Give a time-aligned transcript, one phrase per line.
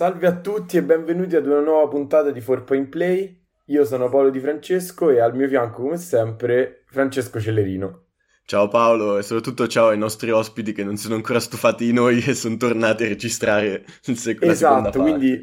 [0.00, 3.38] Salve a tutti e benvenuti ad una nuova puntata di 4 Play.
[3.66, 8.04] Io sono Paolo Di Francesco e al mio fianco, come sempre, Francesco Celerino.
[8.46, 12.24] Ciao Paolo e soprattutto ciao ai nostri ospiti che non sono ancora stufati di noi
[12.24, 15.38] e sono tornati a registrare il sec- esatto, quindi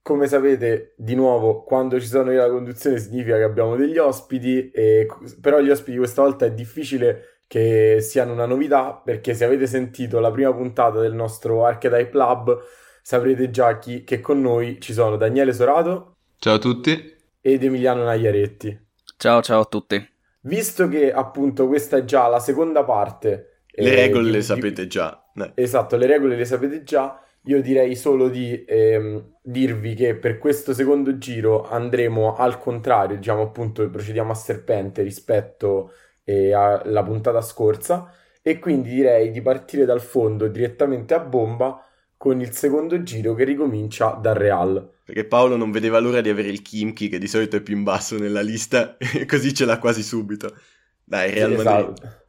[0.00, 4.70] come sapete, di nuovo, quando ci sono io alla conduzione significa che abbiamo degli ospiti,
[4.70, 5.08] e...
[5.42, 10.20] però gli ospiti questa volta è difficile che siano una novità perché se avete sentito
[10.20, 12.58] la prima puntata del nostro Archetype Lab
[13.02, 16.16] saprete già chi, che con noi ci sono Daniele Sorato.
[16.38, 17.16] Ciao a tutti.
[17.40, 18.86] Ed Emiliano Nagliaretti.
[19.16, 20.08] Ciao, ciao a tutti.
[20.42, 23.64] Visto che appunto questa è già la seconda parte...
[23.72, 25.22] Le eh, regole di, le sapete già.
[25.34, 25.52] Eh.
[25.54, 27.22] Esatto, le regole le sapete già.
[27.44, 33.42] Io direi solo di ehm, dirvi che per questo secondo giro andremo al contrario, diciamo
[33.42, 35.92] appunto procediamo a serpente rispetto
[36.24, 38.12] eh, alla puntata scorsa
[38.42, 41.82] e quindi direi di partire dal fondo direttamente a bomba
[42.20, 44.96] con il secondo giro che ricomincia dal Real.
[45.06, 47.82] Perché Paolo non vedeva l'ora di avere il Kimchi, che di solito è più in
[47.82, 50.54] basso nella lista, e così ce l'ha quasi subito.
[51.02, 51.96] Dai, Real Madrid.
[51.96, 52.24] Esatto.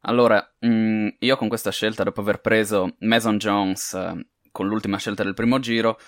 [0.00, 4.96] Allora, mh, mm, io con questa scelta, dopo aver preso Mason Jones eh, con l'ultima
[4.96, 6.00] scelta del primo giro,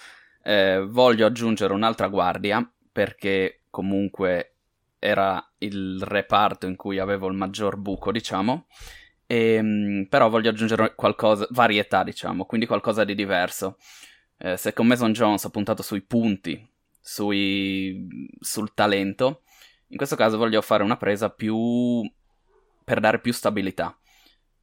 [0.43, 4.57] eh, voglio aggiungere un'altra guardia, perché comunque
[4.99, 8.67] era il reparto in cui avevo il maggior buco, diciamo,
[9.31, 13.77] e, ehm, però voglio aggiungere qualcosa, varietà diciamo, quindi qualcosa di diverso.
[14.37, 16.69] Eh, se con Mason Jones ho puntato sui punti,
[17.01, 19.43] sui, sul talento,
[19.89, 22.03] in questo caso voglio fare una presa più
[22.83, 23.97] per dare più stabilità.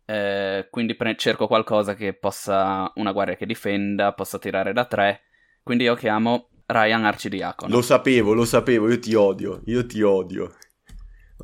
[0.04, 5.22] Eh, quindi pre- cerco qualcosa che possa, una guardia che difenda, possa tirare da tre.
[5.64, 7.74] Quindi io chiamo Ryan Arcidiacono.
[7.74, 10.54] Lo sapevo, lo sapevo, io ti odio, io ti odio.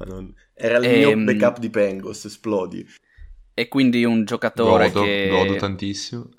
[0.05, 0.33] Non...
[0.53, 0.97] Era il e...
[0.97, 2.85] mio ehm, backup di Pengos, esplodi
[3.53, 6.29] e quindi un giocatore godo, che godo tantissimo.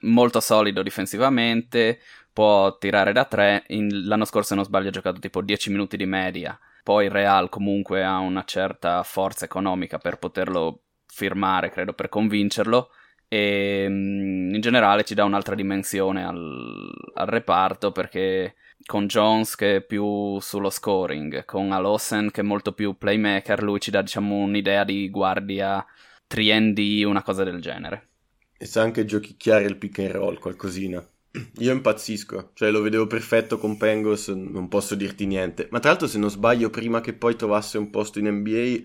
[0.00, 2.00] molto solido difensivamente
[2.32, 3.64] può tirare da tre.
[3.68, 6.58] In, l'anno scorso se non sbaglio ha giocato tipo 10 minuti di media.
[6.82, 12.90] Poi il Real comunque ha una certa forza economica per poterlo firmare credo per convincerlo.
[13.28, 18.54] E mm, in generale ci dà un'altra dimensione al, al reparto perché
[18.86, 23.80] con Jones che è più sullo scoring, con Alosen che è molto più playmaker, lui
[23.80, 25.84] ci dà diciamo un'idea di guardia
[26.30, 28.08] 3D, una cosa del genere.
[28.56, 31.04] E sa anche giochicchiare il pick and roll, qualcosina.
[31.58, 35.68] Io impazzisco, cioè lo vedevo perfetto con Pengos, non posso dirti niente.
[35.70, 38.82] Ma tra l'altro, se non sbaglio, prima che poi trovasse un posto in NBA,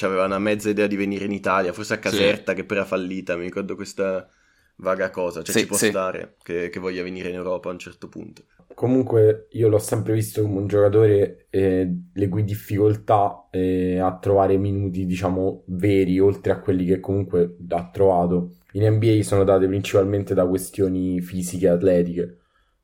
[0.00, 2.58] aveva una mezza idea di venire in Italia, forse a Caserta sì.
[2.58, 4.28] che poi era fallita, mi ricordo questa
[4.76, 5.88] vaga cosa, cioè sì, ci può sì.
[5.88, 8.44] stare che, che, voglia venire in Europa a un certo punto.
[8.78, 14.56] Comunque io l'ho sempre visto come un giocatore eh, le cui difficoltà eh, a trovare
[14.56, 20.32] minuti, diciamo, veri, oltre a quelli che comunque ha trovato, in NBA sono date principalmente
[20.32, 22.38] da questioni fisiche e atletiche.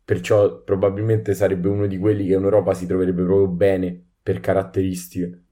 [0.04, 5.42] Perciò probabilmente sarebbe uno di quelli che in Europa si troverebbe proprio bene per caratteristiche.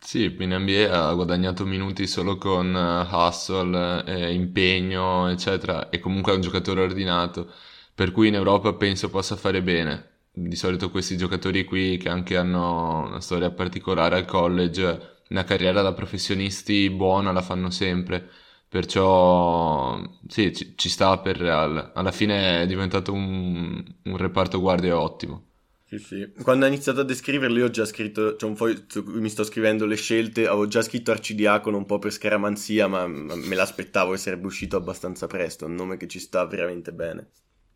[0.00, 6.32] Sì, in NBA ha guadagnato minuti solo con uh, hustle, eh, impegno, eccetera, e comunque
[6.32, 7.52] è un giocatore ordinato,
[7.94, 10.10] per cui in Europa penso possa fare bene.
[10.34, 15.82] Di solito questi giocatori qui che anche hanno una storia particolare al college, una carriera
[15.82, 18.28] da professionisti buona la fanno sempre,
[18.68, 21.92] perciò sì, ci, ci sta per Real.
[21.94, 25.48] Alla fine è diventato un, un reparto guardia ottimo.
[25.84, 26.32] Sì, sì.
[26.42, 28.72] Quando ho iniziato a descriverli ho già scritto, cioè un po'
[29.12, 33.54] mi sto scrivendo le scelte, avevo già scritto Arcidiacono un po' per scaramanzia, ma me
[33.54, 37.28] l'aspettavo che sarebbe uscito abbastanza presto, un nome che ci sta veramente bene.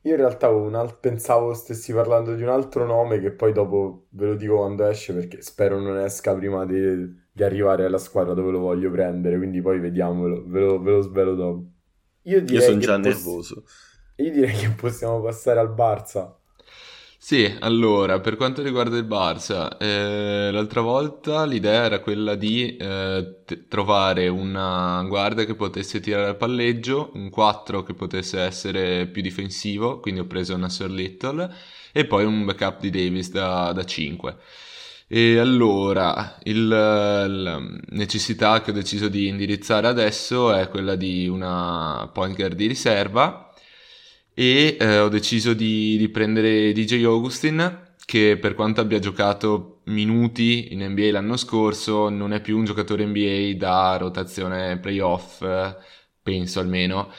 [0.06, 4.26] Io in realtà al- pensavo stessi parlando di un altro nome che poi dopo ve
[4.26, 6.78] lo dico quando esce perché spero non esca prima di,
[7.32, 11.00] di arrivare alla squadra dove lo voglio prendere, quindi poi vediamolo, ve lo, ve lo
[11.00, 11.64] svelo dopo.
[12.22, 13.64] Io, Io sono già poss- nervoso.
[14.16, 16.34] Io direi che possiamo passare al Barça.
[17.26, 23.40] Sì, allora, per quanto riguarda il Barça, eh, l'altra volta l'idea era quella di eh,
[23.44, 29.22] t- trovare una guardia che potesse tirare al palleggio, un 4 che potesse essere più
[29.22, 31.52] difensivo, quindi ho preso una Sir Little,
[31.90, 34.36] e poi un backup di Davis da, da 5.
[35.08, 37.58] E allora, la
[37.88, 43.45] necessità che ho deciso di indirizzare adesso è quella di una point guard di riserva,
[44.38, 50.74] e eh, ho deciso di, di, prendere DJ Augustin che per quanto abbia giocato minuti
[50.74, 55.42] in NBA l'anno scorso non è più un giocatore NBA da rotazione playoff
[56.22, 57.10] penso almeno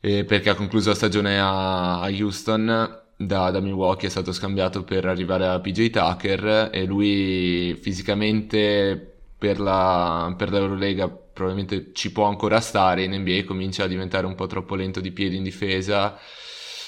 [0.00, 4.82] eh, perché ha concluso la stagione a, a Houston da, da, Milwaukee è stato scambiato
[4.82, 12.24] per arrivare a PJ Tucker e lui fisicamente per, la, per l'Eurolega probabilmente ci può
[12.24, 16.18] ancora stare in NBA comincia a diventare un po' troppo lento di piedi in difesa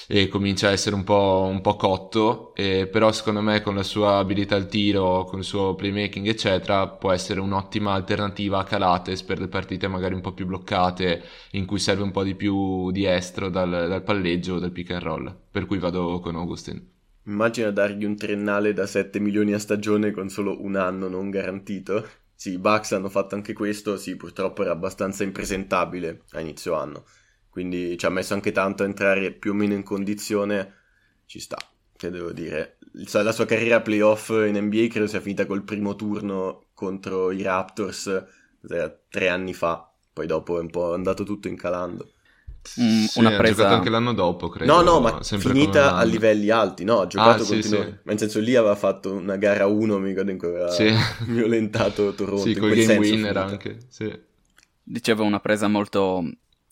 [0.07, 3.83] e comincia a essere un po', un po cotto, eh, però secondo me con la
[3.83, 9.23] sua abilità al tiro, con il suo playmaking eccetera, può essere un'ottima alternativa a Calates
[9.23, 12.91] per le partite magari un po' più bloccate, in cui serve un po' di più
[12.91, 16.93] di estro dal, dal palleggio o dal pick and roll, per cui vado con Augustin.
[17.27, 22.07] Immagina dargli un triennale da 7 milioni a stagione con solo un anno non garantito.
[22.35, 27.05] Sì, i Bucks hanno fatto anche questo, sì, purtroppo era abbastanza impresentabile a inizio anno
[27.55, 30.73] quindi ci ha messo anche tanto a entrare più o meno in condizione,
[31.25, 31.55] ci sta,
[31.95, 32.79] che devo dire.
[33.13, 38.25] La sua carriera playoff in NBA credo sia finita col primo turno contro i Raptors
[39.07, 42.09] tre anni fa, poi dopo è un po' andato tutto incalando.
[42.81, 43.43] Mm, sì, una presa...
[43.43, 44.73] ha giocato anche l'anno dopo, credo.
[44.73, 47.77] No, no, ma finita a livelli alti, no, ha giocato ah, sì, sì.
[48.03, 50.91] Ma in senso lì aveva fatto una gara 1, mi ricordo in cui aveva sì.
[51.23, 52.41] violentato Toronto.
[52.41, 54.13] Sì, col game winner anche, sì.
[54.83, 56.21] Dicevo una presa molto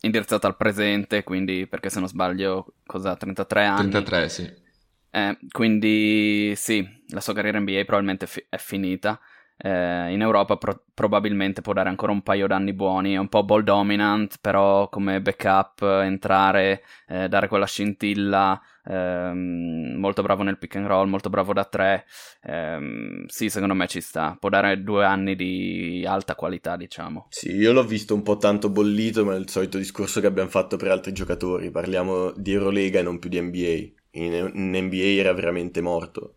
[0.03, 3.89] indirizzata al presente, quindi perché se non sbaglio, cosa 33 anni?
[3.89, 4.61] 33, sì.
[5.09, 9.19] Eh, quindi sì, la sua carriera NBA probabilmente fi- è finita.
[9.55, 13.43] Eh, in Europa pro- probabilmente può dare ancora un paio d'anni buoni, è un po'
[13.43, 20.75] ball dominant, però come backup entrare, eh, dare quella scintilla, ehm, molto bravo nel pick
[20.75, 22.05] and roll, molto bravo da tre,
[22.43, 27.27] ehm, sì secondo me ci sta, può dare due anni di alta qualità diciamo.
[27.29, 30.49] Sì, io l'ho visto un po' tanto bollito, ma è il solito discorso che abbiamo
[30.49, 35.19] fatto per altri giocatori, parliamo di Eurolega e non più di NBA, in, in NBA
[35.19, 36.35] era veramente morto.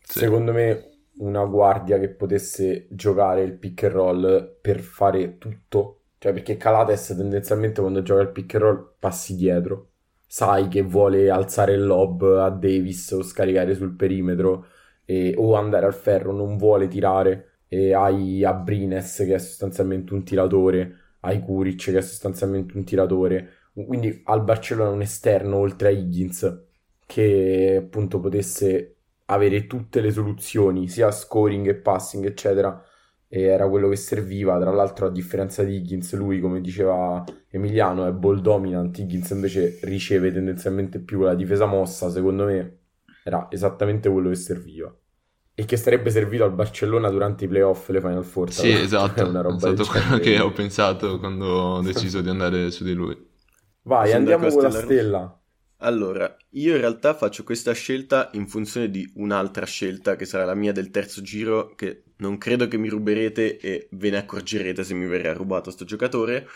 [0.00, 0.20] Sì.
[0.20, 5.98] Secondo me una guardia che potesse giocare il pick and roll per fare tutto.
[6.18, 9.91] Cioè, perché Calates tendenzialmente quando gioca il pick and roll passi dietro.
[10.34, 14.64] Sai che vuole alzare il lob a Davis o scaricare sul perimetro
[15.04, 17.64] e, o andare al ferro, non vuole tirare.
[17.68, 23.50] E hai Abrines che è sostanzialmente un tiratore, hai Kuric che è sostanzialmente un tiratore.
[23.74, 26.64] Quindi al Barcellona un esterno oltre a Higgins
[27.04, 28.96] che appunto potesse
[29.26, 32.91] avere tutte le soluzioni, sia scoring che passing, eccetera, e
[33.34, 34.58] era quello che serviva.
[34.60, 38.96] Tra l'altro, a differenza di Higgins, lui, come diceva Emiliano, è ball dominant.
[38.98, 42.10] Higgins invece riceve tendenzialmente più la difesa mossa.
[42.10, 42.80] Secondo me
[43.24, 44.94] era esattamente quello che serviva.
[45.54, 48.52] E che sarebbe servito al Barcellona durante i playoff, le Final Four.
[48.52, 49.20] Sì, esatto.
[49.20, 52.84] È una roba è stato quello che ho pensato quando ho deciso di andare su
[52.84, 53.16] di lui.
[53.84, 55.41] Vai, andiamo con la stella.
[55.84, 60.54] Allora, io in realtà faccio questa scelta in funzione di un'altra scelta che sarà la
[60.54, 64.94] mia del terzo giro, che non credo che mi ruberete e ve ne accorgerete se
[64.94, 66.46] mi verrà rubato sto giocatore.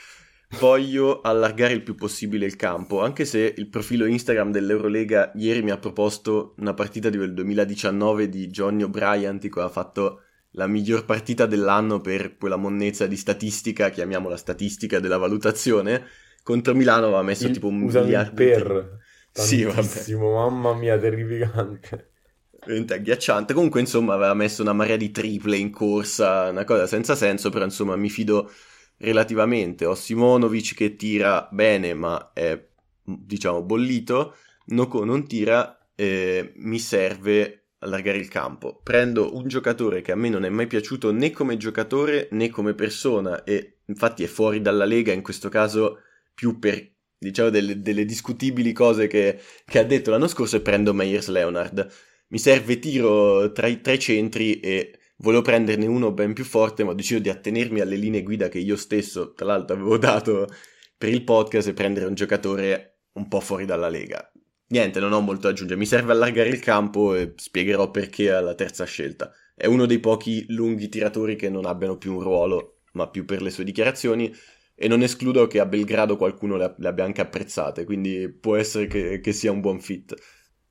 [0.61, 5.72] Voglio allargare il più possibile il campo, anche se il profilo Instagram dell'Eurolega ieri mi
[5.72, 10.20] ha proposto una partita del 2019 di Johnny O'Brien, che ha fatto
[10.52, 16.05] la miglior partita dell'anno per quella monnezza di statistica, chiamiamola statistica della valutazione,
[16.44, 19.05] contro Milano aveva messo il, tipo un miliardo per
[19.43, 22.12] sì, Tantissimo, mamma mia, terrificante.
[22.59, 23.55] Veramente agghiacciante.
[23.55, 27.65] Comunque, insomma, aveva messo una marea di triple in corsa, una cosa senza senso, però
[27.65, 28.50] insomma mi fido
[28.99, 29.85] relativamente.
[29.85, 32.61] Ho Simonovic che tira bene, ma è,
[33.03, 34.37] diciamo, bollito.
[34.67, 38.81] Noko non tira, eh, mi serve allargare il campo.
[38.82, 42.75] Prendo un giocatore che a me non è mai piaciuto né come giocatore né come
[42.75, 46.01] persona e infatti è fuori dalla lega in questo caso
[46.34, 50.94] più per diciamo delle, delle discutibili cose che, che, ha detto l'anno scorso e prendo
[50.94, 51.87] Meyers Leonard.
[52.29, 56.91] Mi serve tiro tra i tre centri e volevo prenderne uno ben più forte, ma
[56.91, 60.49] ho deciso di attenermi alle linee guida che io stesso, tra l'altro, avevo dato
[60.96, 64.31] per il podcast e prendere un giocatore un po' fuori dalla lega.
[64.69, 65.79] Niente, non ho molto da aggiungere.
[65.79, 69.32] Mi serve allargare il campo e spiegherò perché alla terza scelta.
[69.55, 73.43] È uno dei pochi lunghi tiratori che non abbiano più un ruolo, ma più per
[73.43, 74.35] le sue dichiarazioni
[74.79, 78.87] e non escludo che a Belgrado qualcuno le, le abbia anche apprezzate, quindi può essere
[78.87, 80.15] che, che, sia un buon fit.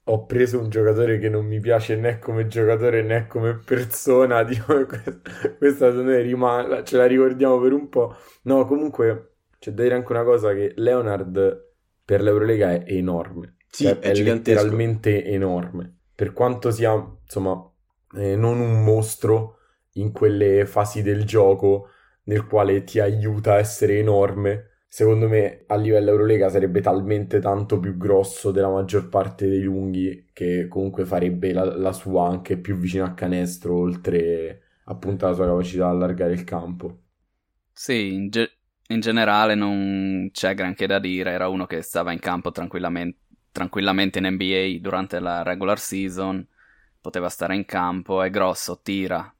[0.07, 4.85] Ho preso un giocatore che non mi piace né come giocatore né come persona, dico,
[5.57, 8.15] questa me rimane, ce la ricordiamo per un po'.
[8.43, 11.71] No, comunque c'è da dire anche una cosa che Leonard
[12.05, 13.55] per l'Eurolega è enorme.
[13.67, 16.01] Sì, cioè, è, è letteralmente enorme.
[16.13, 17.59] Per quanto sia, insomma,
[18.15, 19.57] eh, non un mostro
[19.93, 21.89] in quelle fasi del gioco,
[22.25, 24.71] nel quale ti aiuta a essere enorme.
[24.87, 30.29] Secondo me a livello Eurolega sarebbe talmente tanto più grosso della maggior parte dei lunghi
[30.33, 35.45] che comunque farebbe la, la sua anche più vicino a canestro, oltre appunto alla sua
[35.47, 36.99] capacità di allargare il campo.
[37.71, 42.19] Sì, in, ge- in generale non c'è granché da dire, era uno che stava in
[42.19, 43.19] campo tranquillamente,
[43.51, 46.45] tranquillamente in NBA durante la regular season,
[47.01, 49.33] poteva stare in campo, è grosso, tira,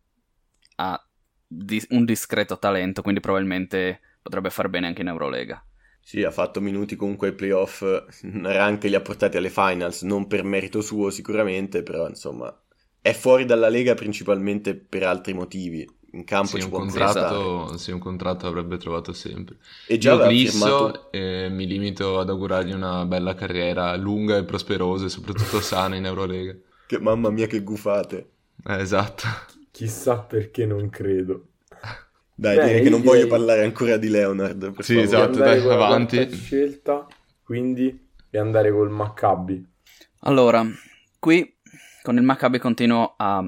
[0.78, 1.05] ha
[1.48, 5.64] di- un discreto talento, quindi probabilmente potrebbe far bene anche in Eurolega.
[6.00, 7.82] Sì, ha fatto minuti comunque ai playoff,
[8.22, 12.56] Rank li ha portati alle finals, non per merito suo sicuramente, però insomma
[13.02, 15.86] è fuori dalla Lega principalmente per altri motivi.
[16.12, 19.58] In campo sì, ci un può contratto, sì, un contratto avrebbe trovato sempre.
[19.84, 21.10] E già Io Glisso firmato...
[21.12, 26.06] eh, mi limito ad augurargli una bella carriera lunga e prosperosa e soprattutto sana in
[26.06, 26.56] Eurolega.
[26.88, 28.32] Che mamma mia che gufate.
[28.66, 29.28] Eh, esatto.
[29.76, 31.50] Chissà perché non credo.
[32.34, 34.72] Dai, Beh, direi che non direi- voglio parlare ancora di Leonard.
[34.74, 35.06] per Sì, favore.
[35.06, 35.38] esatto.
[35.40, 36.32] Dai, avanti.
[36.32, 37.06] scelta,
[37.44, 39.68] quindi, e andare col Maccabi.
[40.22, 40.66] Allora,
[41.20, 41.58] qui
[42.04, 43.46] con il Maccabi continuo a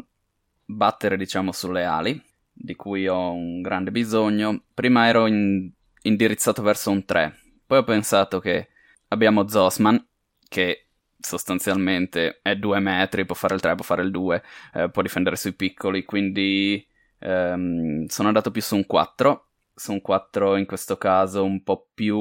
[0.65, 4.63] battere, diciamo, sulle ali, di cui ho un grande bisogno.
[4.74, 8.67] Prima ero in- indirizzato verso un 3, poi ho pensato che
[9.07, 10.05] abbiamo Zosman,
[10.50, 10.87] che
[11.20, 14.44] sostanzialmente è 2 metri, può fare il 3, può fare il 2,
[14.74, 16.86] eh, può difendere sui piccoli, quindi
[17.20, 21.90] ehm, sono andato più su un 4, su un 4 in questo caso un po'
[21.94, 22.20] più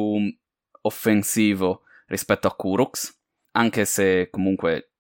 [0.83, 3.19] offensivo rispetto a Kurux,
[3.53, 4.91] anche se comunque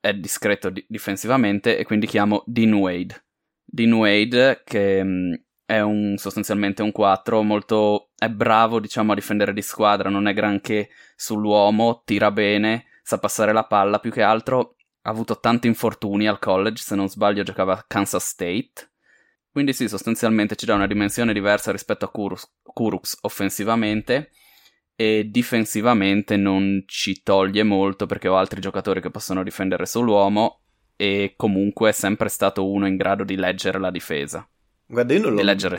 [0.00, 3.24] è discreto di- difensivamente e quindi chiamo Dean Wade.
[3.64, 9.52] Dean Wade che mh, è un, sostanzialmente un 4, molto, è bravo diciamo a difendere
[9.52, 14.76] di squadra, non è granché sull'uomo, tira bene, sa passare la palla, più che altro
[15.00, 18.90] ha avuto tanti infortuni al college, se non sbaglio giocava a Kansas State.
[19.50, 24.30] Quindi sì, sostanzialmente ci dà una dimensione diversa rispetto a Kurux, offensivamente
[24.94, 30.60] e difensivamente non ci toglie molto perché ho altri giocatori che possono difendere sull'uomo
[30.94, 34.46] e comunque è sempre stato uno in grado di leggere la difesa.
[34.90, 35.78] Guarda, io non, l'ho, leggere...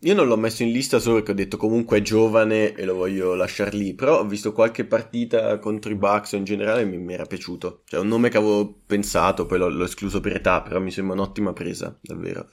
[0.00, 2.94] io non l'ho messo in lista solo perché ho detto comunque è giovane e lo
[2.94, 3.94] voglio lasciare lì.
[3.94, 7.82] Però ho visto qualche partita contro i Bucks in generale e mi, mi era piaciuto.
[7.84, 11.14] Cioè, un nome che avevo pensato, poi l'ho, l'ho escluso per età, però mi sembra
[11.14, 12.48] un'ottima presa, davvero.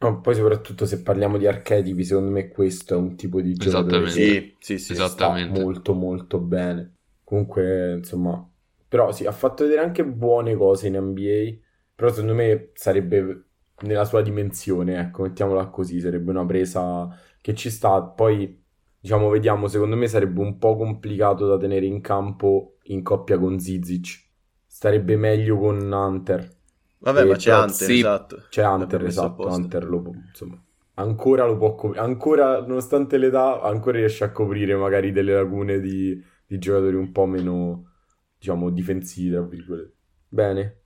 [0.00, 4.08] No, poi soprattutto se parliamo di archetipi, secondo me questo è un tipo di giocatore
[4.10, 4.94] Sì, sì, sì.
[4.94, 5.60] Sta Esattamente.
[5.60, 6.94] molto molto bene.
[7.24, 8.48] Comunque, insomma,
[8.86, 11.58] però sì, ha fatto vedere anche buone cose in NBA,
[11.96, 13.47] però secondo me sarebbe
[13.80, 17.08] nella sua dimensione, ecco, mettiamola così, sarebbe una presa
[17.40, 18.02] che ci sta.
[18.02, 18.64] Poi,
[19.00, 23.58] diciamo, vediamo, secondo me sarebbe un po' complicato da tenere in campo in coppia con
[23.60, 24.26] Zizic.
[24.66, 26.56] Starebbe meglio con Hunter.
[27.00, 28.42] Vabbè, Eh, ma c'è Hunter, sì, esatto.
[28.48, 29.48] C'è Hunter, esatto.
[29.48, 30.62] Hunter lo può, insomma,
[30.94, 36.22] ancora lo può coprire, ancora, nonostante l'età, ancora riesce a coprire magari delle lacune di,
[36.46, 37.92] di giocatori un po' meno,
[38.38, 39.96] diciamo, difensivi, tra virgolette.
[40.30, 40.77] Bene,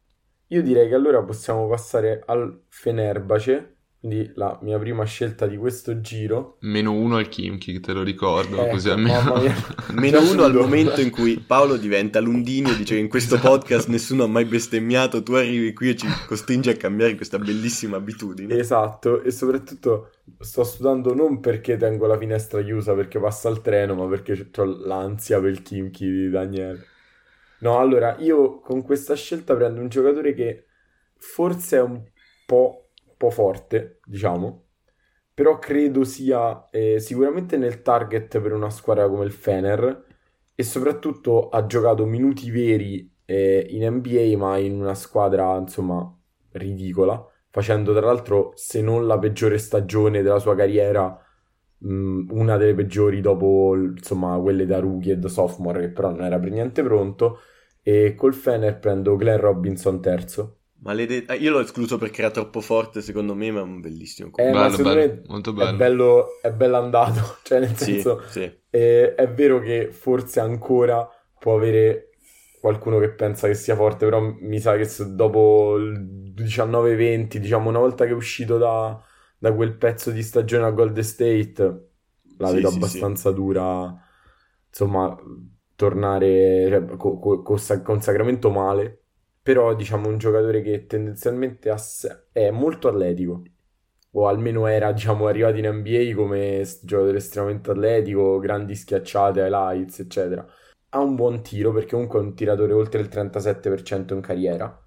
[0.52, 6.00] io direi che allora possiamo passare al Fenerbahce, quindi la mia prima scelta di questo
[6.00, 6.58] giro.
[6.60, 9.34] Meno uno al Kimchi, te lo ricordo, Ecco, così almeno...
[9.94, 13.48] Meno uno al momento in cui Paolo diventa Lundini e dice che in questo Esatto.
[13.48, 17.96] podcast nessuno ha mai bestemmiato, tu arrivi qui e ci costringi a cambiare questa bellissima
[17.96, 18.54] abitudine.
[18.56, 23.94] Esatto, e soprattutto sto sudando non perché tengo la finestra chiusa perché passa il treno,
[23.94, 26.91] ma perché ho l'ansia per il Kimchi di Daniele.
[27.62, 30.66] No, allora, io con questa scelta prendo un giocatore che
[31.16, 32.02] forse è un
[32.44, 34.66] po', po' forte, diciamo,
[35.32, 40.04] però credo sia eh, sicuramente nel target per una squadra come il Fener
[40.56, 46.12] e soprattutto ha giocato minuti veri eh, in NBA, ma in una squadra, insomma,
[46.52, 51.16] ridicola facendo tra l'altro, se non la peggiore stagione della sua carriera,
[51.80, 56.38] una delle peggiori dopo, insomma, quelle da rookie e da sophomore, che però non era
[56.38, 57.38] per niente pronto.
[57.82, 60.58] E col Fener prendo Glenn Robinson terzo.
[60.82, 61.32] Maledetto.
[61.32, 64.30] Io l'ho escluso perché era troppo forte, secondo me, ma è un bellissimo.
[64.34, 65.68] Eh, Bello, secondo bello, me molto È bello.
[65.68, 68.50] bello, è bello andato, cioè nel Sì, senso, sì.
[68.70, 71.06] eh, è vero che forse ancora
[71.38, 72.10] può avere
[72.60, 77.78] qualcuno che pensa che sia forte, però mi sa che dopo il 19-20, diciamo una
[77.80, 78.98] volta che è uscito da,
[79.38, 81.90] da quel pezzo di stagione a Golden State,
[82.38, 83.94] la Sì, vedo sì, abbastanza dura,
[84.68, 85.14] insomma,
[85.82, 89.04] tornare cioè, co- co- consa- consacramento male,
[89.42, 93.42] però diciamo un giocatore che tendenzialmente se- è molto atletico,
[94.12, 100.46] o almeno era, diciamo, arrivato in NBA come giocatore estremamente atletico, grandi schiacciate, highlights, eccetera.
[100.90, 104.78] Ha un buon tiro perché comunque è un tiratore oltre il 37% in carriera.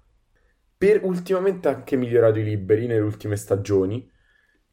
[0.78, 4.08] Per ultimamente ha anche migliorato i liberi nelle ultime stagioni.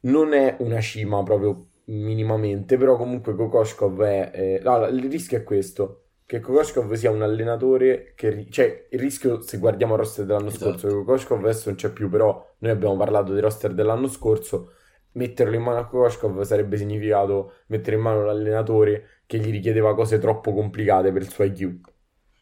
[0.00, 4.30] Non è una cima proprio minimamente, però comunque Kokoshkov è...
[4.34, 8.30] eh, allora, il rischio è questo, che Kokoshkov sia un allenatore che...
[8.30, 10.78] ri- Cioè, il rischio, se guardiamo il roster dell'anno Esatto.
[10.78, 14.72] scorso, Kokoshkov adesso non c'è più, però noi abbiamo parlato del roster dell'anno scorso,
[15.12, 20.18] metterlo in mano a Kokoshkov sarebbe significato mettere in mano l'allenatore che gli richiedeva cose
[20.18, 21.80] troppo complicate per il suo IQ,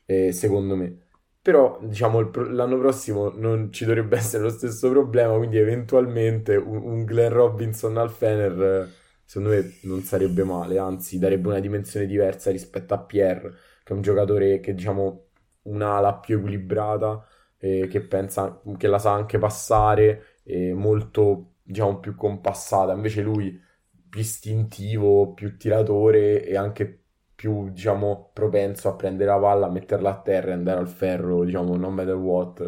[0.06, 0.98] eh, secondo me.
[1.40, 6.76] Però, diciamo, pro- l'anno prossimo non ci dovrebbe essere lo stesso problema, quindi eventualmente un,
[6.82, 12.06] un Glenn Robinson al Fener eh, secondo me non sarebbe male, anzi darebbe una dimensione
[12.06, 15.26] diversa rispetto a Pierre, che è un giocatore che diciamo
[15.62, 17.26] un'ala più equilibrata,
[17.58, 23.60] eh, che pensa, che la sa anche passare, eh, molto diciamo più compassata, invece lui
[24.08, 27.02] più istintivo, più tiratore e anche
[27.34, 31.76] più, diciamo, propenso a prendere la palla, metterla a terra e andare al ferro, diciamo,
[31.76, 32.60] non matter what.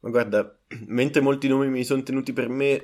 [0.00, 0.58] Ma guarda,
[0.88, 2.82] mentre molti nomi mi sono tenuti per me,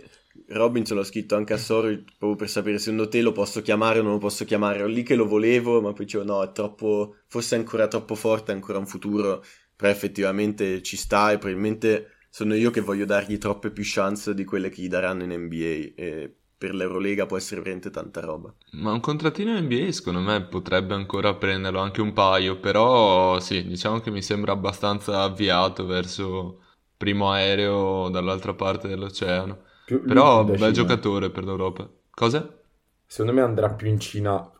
[0.49, 1.88] Robinson l'ho scritto anche a Soro
[2.19, 4.79] proprio per sapere secondo te lo posso chiamare o non lo posso chiamare.
[4.79, 8.14] Ero lì che lo volevo, ma poi dicevo no, è troppo, forse è ancora troppo
[8.14, 9.43] forte, è ancora un futuro,
[9.75, 14.45] però effettivamente ci sta e probabilmente sono io che voglio dargli troppe più chance di
[14.45, 15.93] quelle che gli daranno in NBA.
[15.95, 18.55] E per l'Eurolega può essere veramente tanta roba.
[18.73, 23.67] Ma un contrattino in NBA secondo me potrebbe ancora prenderlo anche un paio, però sì,
[23.67, 26.62] diciamo che mi sembra abbastanza avviato verso
[26.97, 29.73] primo aereo dall'altra parte dell'oceano.
[29.85, 30.73] Più, però bel Cina.
[30.73, 31.88] giocatore per l'Europa.
[32.11, 32.59] Cosa?
[33.07, 34.50] Secondo me andrà più in Cina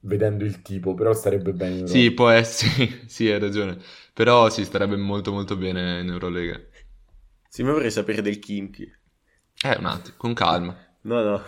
[0.00, 3.78] vedendo il tipo, però starebbe bene in Sì, può essere, sì, hai ragione.
[4.12, 6.60] Però sì, starebbe molto molto bene in Eurolega.
[7.48, 8.90] Sì, ma vorrei sapere del Kimchi.
[9.64, 10.76] Eh, un attimo, con calma.
[11.02, 11.42] No, no.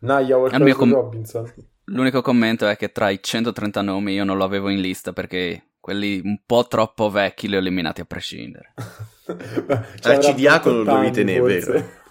[0.00, 1.52] Naya Walker com- Robinson.
[1.84, 5.74] L'unico commento è che tra i 130 nomi io non lo avevo in lista perché
[5.78, 8.72] quelli un po' troppo vecchi li ho eliminati a prescindere.
[10.00, 12.04] cioè, CDA lo dovevi tenere, vero?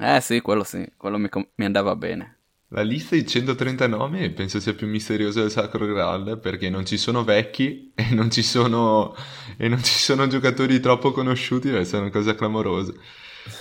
[0.00, 2.38] Eh sì, quello sì, quello mi, com- mi andava bene.
[2.72, 6.96] La lista di 130 nomi penso sia più misteriosa del Sacro Graal perché non ci
[6.98, 9.12] sono vecchi e non ci sono,
[9.56, 12.92] e non ci sono giocatori troppo conosciuti, è una cosa clamorosa.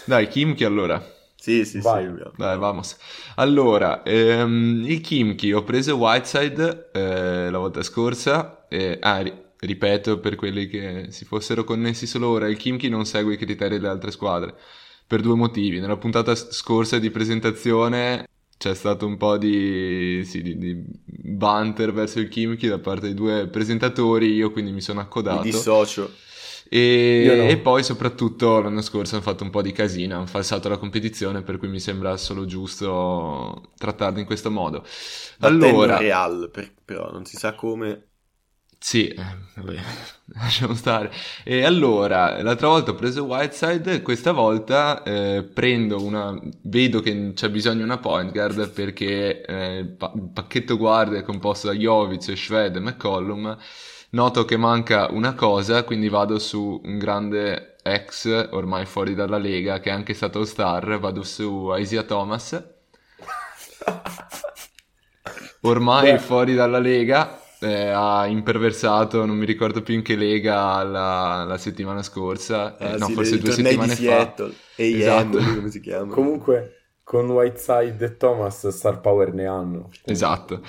[0.05, 1.03] Dai, Kimchi allora.
[1.35, 2.05] Sì, sì, Vai.
[2.05, 2.13] sì.
[2.35, 2.97] Dai, vamos.
[3.35, 8.67] Allora, ehm, il Kimchi, ho preso Whiteside eh, la volta scorsa.
[8.69, 13.05] Eh, ah, ri- ripeto per quelli che si fossero connessi solo ora, il Kimchi non
[13.05, 14.55] segue i criteri delle altre squadre.
[15.09, 15.79] Per due motivi.
[15.79, 18.27] Nella puntata scorsa di presentazione
[18.59, 23.15] c'è stato un po' di, sì, di, di banter verso il Kimchi da parte dei
[23.15, 25.41] due presentatori, io quindi mi sono accodato.
[25.43, 26.11] Mi dissocio.
[26.69, 27.49] E, no.
[27.49, 31.41] e, poi soprattutto l'anno scorso hanno fatto un po' di casino, hanno falsato la competizione,
[31.41, 34.85] per cui mi sembra solo giusto trattarli in questo modo.
[35.37, 38.08] Battendo allora, Real, per, però non si sa come.
[38.81, 39.23] Sì, eh,
[39.55, 39.75] vabbè,
[40.35, 41.11] lasciamo stare.
[41.43, 46.37] E allora, l'altra volta ho preso Whiteside, questa volta eh, prendo una...
[46.63, 51.13] vedo che c'è bisogno di una point guard perché eh, il, pa- il pacchetto guard
[51.15, 53.57] è composto da Jovic, Shved e McCollum
[54.11, 59.79] noto che manca una cosa, quindi vado su un grande ex, ormai fuori dalla Lega,
[59.79, 62.59] che è anche stato star, vado su Isaiah Thomas.
[65.61, 66.19] Ormai Beh.
[66.19, 71.57] fuori dalla Lega, eh, ha imperversato, non mi ricordo più in che lega la, la
[71.57, 74.01] settimana scorsa, eh, ah, no, sì, forse due settimane fa.
[74.01, 75.37] Seattle, esatto.
[75.37, 76.13] come si chiama.
[76.13, 79.89] Comunque con Whiteside e Thomas star power ne hanno.
[80.05, 80.61] Esatto.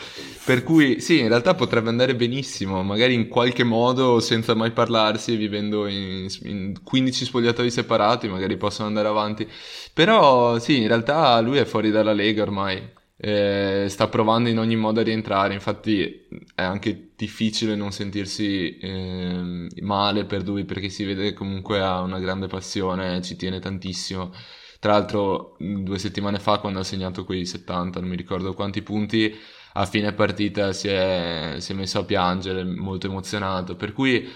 [0.46, 5.36] Per cui sì, in realtà potrebbe andare benissimo, magari in qualche modo senza mai parlarsi,
[5.36, 9.46] vivendo in, in 15 spogliatoi separati, magari possono andare avanti.
[9.92, 12.98] Però sì, in realtà lui è fuori dalla Lega ormai.
[13.22, 19.68] Eh, sta provando in ogni modo a rientrare, infatti è anche difficile non sentirsi eh,
[19.82, 24.32] male per lui perché si vede comunque ha una grande passione, ci tiene tantissimo
[24.78, 29.36] tra l'altro, due settimane fa, quando ha segnato quei 70, non mi ricordo quanti punti,
[29.74, 33.76] a fine partita si è, si è messo a piangere, molto emozionato.
[33.76, 34.26] Per cui,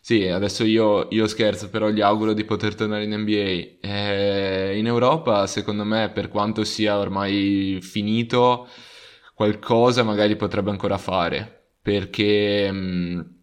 [0.00, 3.86] sì, adesso io, io scherzo, però gli auguro di poter tornare in NBA.
[3.86, 8.68] Eh, in Europa, secondo me, per quanto sia ormai finito,
[9.34, 11.72] qualcosa magari potrebbe ancora fare.
[11.82, 12.70] Perché.
[12.70, 13.38] Mh,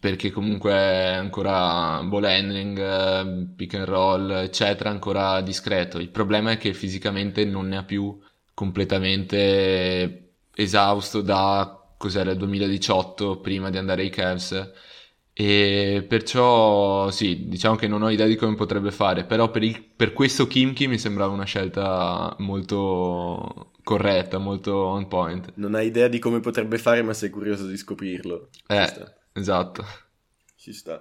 [0.00, 0.72] perché comunque
[1.16, 5.98] ancora ball handling, pick and roll, eccetera, ancora discreto.
[5.98, 8.16] Il problema è che fisicamente non ne ha più
[8.54, 14.72] completamente esausto da cos'era il 2018 prima di andare ai Cavs
[15.40, 19.80] e perciò sì, diciamo che non ho idea di come potrebbe fare, però per, il,
[19.84, 25.52] per questo Kimchi mi sembrava una scelta molto corretta, molto on point.
[25.54, 28.48] Non hai idea di come potrebbe fare, ma sei curioso di scoprirlo.
[28.68, 28.92] Eh,
[29.32, 29.84] Esatto.
[30.56, 30.94] Ci sta.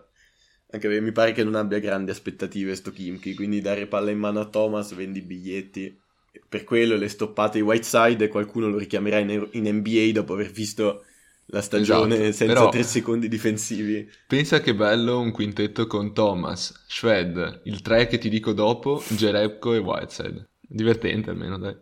[0.70, 4.20] Anche perché mi pare che non abbia grandi aspettative sto Kimchi, quindi dare palla in
[4.20, 6.00] mano a Thomas, vendi biglietti.
[6.48, 10.52] Per quello le stoppate di Whiteside e qualcuno lo richiamerà in, in NBA dopo aver
[10.52, 11.06] visto
[11.50, 14.10] la stagione esatto, senza però, tre secondi difensivi.
[14.28, 19.74] Pensa che bello un quintetto con Thomas, Shved, il tre che ti dico dopo, Jerebko
[19.74, 20.50] e Whiteside.
[20.60, 21.76] Divertente almeno, dai.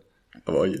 [0.44, 0.80] A voglia.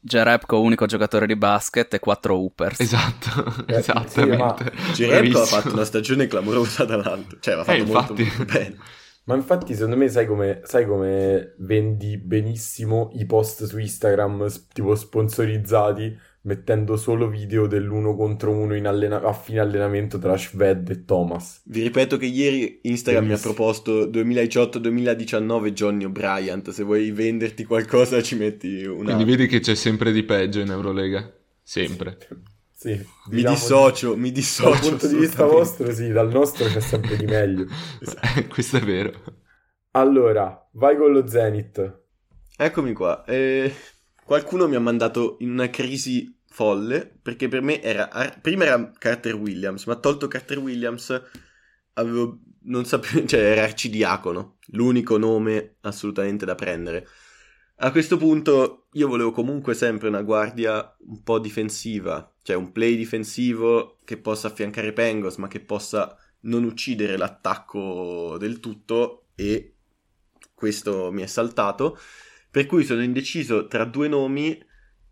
[0.00, 2.80] Jerebko unico giocatore di basket e quattro hoopers.
[2.80, 4.72] Esatto, eh, esattamente.
[4.92, 8.76] Sì, Jerebko ha fatto una stagione clamorosa dall'alto, cioè l'ha fatto eh, molto, molto bene.
[9.24, 14.96] Ma infatti, secondo me, sai come, sai come vendi benissimo i post su Instagram tipo
[14.96, 21.62] sponsorizzati, mettendo solo video dell'uno contro uno allena- a fine allenamento tra Shved e Thomas.
[21.64, 23.52] Vi ripeto che ieri Instagram Bellissimo.
[23.52, 26.62] mi ha proposto 2018-2019 Johnny O'Brien.
[26.70, 29.14] Se vuoi venderti qualcosa, ci metti una.
[29.14, 31.32] Quindi vedi che c'è sempre di peggio in Eurolega.
[31.62, 32.18] Sempre.
[32.74, 32.90] Sì,
[33.28, 34.70] mi diciamo dissocio, mi dissocio.
[34.80, 37.66] Dal punto di vista vostro, sì, dal nostro c'è sempre di meglio.
[38.50, 39.12] Questo è vero.
[39.92, 42.00] Allora, vai con lo Zenith.
[42.56, 43.24] Eccomi qua.
[43.24, 43.72] Eh,
[44.32, 48.08] qualcuno mi ha mandato in una crisi folle perché per me era
[48.40, 51.22] prima era Carter Williams, ma tolto Carter Williams
[51.92, 57.06] avevo non sapevo, cioè era arcidiacono, l'unico nome assolutamente da prendere.
[57.80, 62.96] A questo punto io volevo comunque sempre una guardia un po' difensiva, cioè un play
[62.96, 69.74] difensivo che possa affiancare Pengos ma che possa non uccidere l'attacco del tutto e
[70.54, 71.98] questo mi è saltato.
[72.52, 74.62] Per cui sono indeciso tra due nomi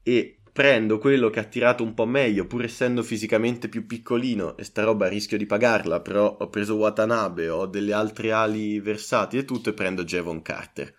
[0.03, 4.65] e prendo quello che ha tirato un po' meglio, pur essendo fisicamente più piccolino, e
[4.65, 9.47] sta roba rischio di pagarla, però ho preso Watanabe, ho delle altre ali versatili e
[9.47, 10.95] tutto, e prendo Javon Carter.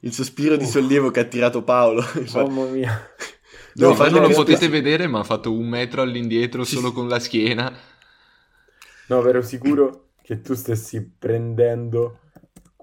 [0.00, 2.04] Il sospiro di sollievo che ha tirato Paolo.
[2.34, 3.10] Mamma mia.
[3.74, 7.18] No, no non lo potete vedere, ma ha fatto un metro all'indietro solo con la
[7.18, 7.74] schiena.
[9.06, 12.18] No, ero sicuro che tu stessi prendendo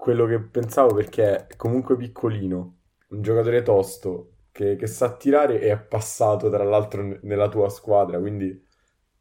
[0.00, 2.78] quello che pensavo perché è comunque piccolino,
[3.10, 8.18] un giocatore tosto che, che sa tirare e è passato tra l'altro nella tua squadra,
[8.18, 8.66] quindi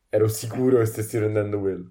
[0.07, 1.89] ero sicuro che stessi prendendo quello.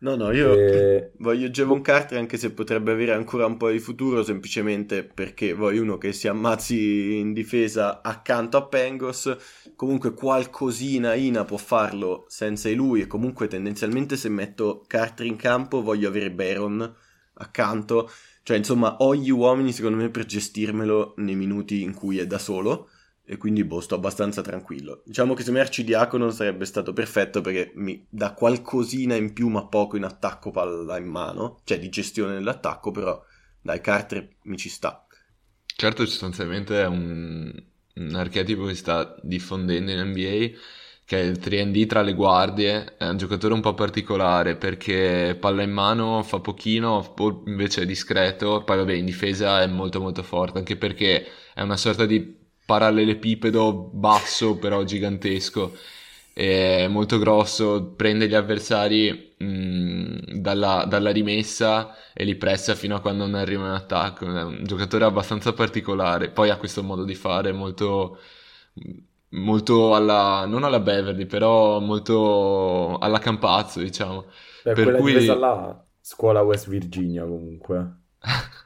[0.00, 1.12] No, no, io e...
[1.18, 5.82] voglio Javon Carter anche se potrebbe avere ancora un po' di futuro, semplicemente perché voglio
[5.82, 9.72] uno che si ammazzi in difesa accanto a Pengos.
[9.76, 15.36] Comunque qualcosina Ina può farlo senza di lui e comunque tendenzialmente se metto Carter in
[15.36, 16.94] campo voglio avere Baron
[17.34, 18.10] accanto.
[18.42, 22.38] Cioè, insomma, ho gli uomini secondo me per gestirmelo nei minuti in cui è da
[22.38, 22.90] solo
[23.26, 25.02] e quindi boh, sto abbastanza tranquillo.
[25.04, 29.66] Diciamo che se me Arcidiacono sarebbe stato perfetto perché mi dà qualcosina in più ma
[29.66, 33.22] poco in attacco palla in mano, cioè di gestione dell'attacco, però
[33.62, 35.06] dai Carter mi ci sta.
[35.76, 37.50] Certo, sostanzialmente è un,
[37.94, 40.58] un archetipo che sta diffondendo in NBA
[41.04, 45.62] che è il 3D tra le guardie, è un giocatore un po' particolare perché palla
[45.62, 47.14] in mano fa pochino,
[47.46, 51.76] invece è discreto, poi vabbè in difesa è molto molto forte, anche perché è una
[51.76, 55.76] sorta di parallelepipedo basso però gigantesco.
[56.32, 63.00] È molto grosso prende gli avversari mh, dalla, dalla, rimessa e li pressa fino a
[63.00, 64.24] quando non arriva in attacco.
[64.26, 68.18] È un giocatore abbastanza particolare poi ha questo modo di fare molto
[69.34, 74.26] molto alla non alla Beverly però molto alla Campazzo diciamo
[74.62, 78.02] Beh, per cui difesa là scuola West Virginia comunque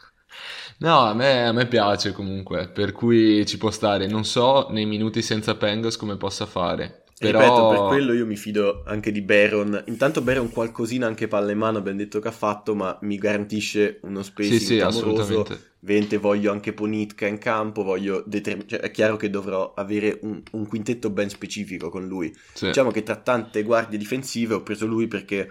[0.81, 4.07] No, a me, a me, piace comunque, per cui ci può stare.
[4.07, 7.02] Non so nei minuti senza Pengos come possa fare.
[7.18, 7.40] Però...
[7.40, 9.83] Ripeto, per quello io mi fido anche di Baron.
[9.87, 13.98] Intanto Baron qualcosina anche palla in mano, abbiamo detto che ha fatto, ma mi garantisce
[14.02, 15.44] uno spacing sì, sì, amoroso.
[15.81, 20.42] Vente, voglio anche Ponitka in campo, voglio determin- cioè, è chiaro che dovrò avere un,
[20.52, 22.35] un, quintetto ben specifico con lui.
[22.52, 22.66] Sì.
[22.66, 25.48] Diciamo che tra tante guardie difensive ho preso lui perché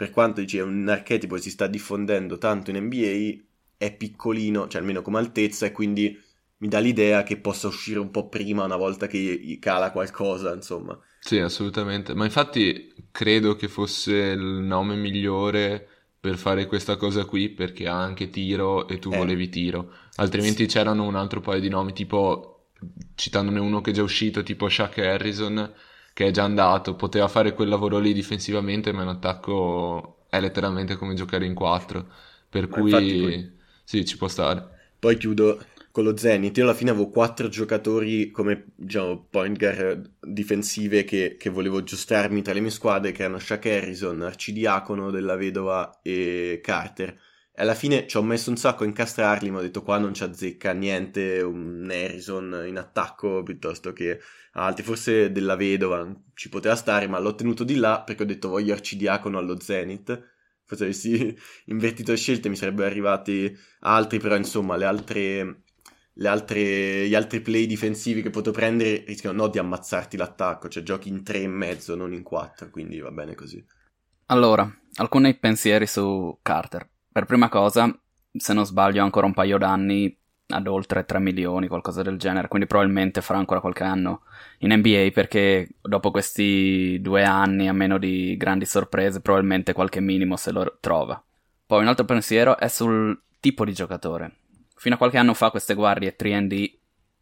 [0.00, 3.38] per quanto dici, è un archetipo che si sta diffondendo tanto in NBA,
[3.76, 6.18] è piccolino, cioè almeno come altezza, e quindi
[6.56, 10.98] mi dà l'idea che possa uscire un po' prima una volta che cala qualcosa, insomma.
[11.20, 12.14] Sì, assolutamente.
[12.14, 15.86] Ma infatti credo che fosse il nome migliore
[16.18, 19.16] per fare questa cosa qui perché ha anche tiro e tu eh.
[19.16, 19.92] volevi tiro.
[20.16, 20.76] Altrimenti sì.
[20.76, 22.68] c'erano un altro paio di nomi, tipo
[23.14, 25.72] citandone uno che è già uscito, tipo Shaq Harrison,
[26.12, 30.96] che è già andato, poteva fare quel lavoro lì difensivamente, ma in attacco è letteralmente
[30.96, 32.06] come giocare in quattro.
[32.48, 33.58] Per ma cui poi...
[33.84, 34.78] Sì, ci può stare.
[34.98, 35.58] Poi chiudo
[35.90, 36.56] con lo Zenith.
[36.56, 42.42] Io alla fine avevo quattro giocatori come diciamo, point guard difensive che, che, volevo aggiustarmi
[42.42, 47.08] tra le mie squadre, che erano Shaq Harrison, Arcidiacono della Vedova e Carter.
[47.52, 50.14] E alla fine ci ho messo un sacco a incastrarli, ma ho detto qua non
[50.14, 54.20] ci azzecca niente un Harrison in attacco piuttosto che
[54.52, 54.84] altri.
[54.84, 58.72] Forse della Vedova ci poteva stare, ma l'ho tenuto di là perché ho detto voglio
[58.72, 60.38] Arcidiacono allo Zenith
[60.70, 65.62] forse avessi invertito le scelte mi sarebbero arrivati altri, però insomma le altre,
[66.26, 71.08] altre, gli altri play difensivi che potevo prendere rischiano no di ammazzarti l'attacco, cioè giochi
[71.08, 73.64] in tre e mezzo, non in quattro, quindi va bene così.
[74.26, 76.88] Allora, alcuni pensieri su Carter.
[77.10, 77.90] Per prima cosa,
[78.32, 80.16] se non sbaglio ancora un paio d'anni
[80.48, 84.22] ad oltre 3 milioni, qualcosa del genere, quindi probabilmente farà ancora qualche anno
[84.58, 90.36] in NBA perché dopo questi due anni, a meno di grandi sorprese, probabilmente qualche minimo
[90.36, 91.22] se lo trova.
[91.66, 94.39] Poi un altro pensiero è sul tipo di giocatore.
[94.80, 96.72] Fino a qualche anno fa queste guardie 3D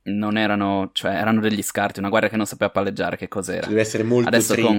[0.05, 3.67] non erano, cioè erano degli scarti, una guardia che non sapeva palleggiare, che cos'era.
[3.67, 4.75] Deve essere molto adesso tri- con...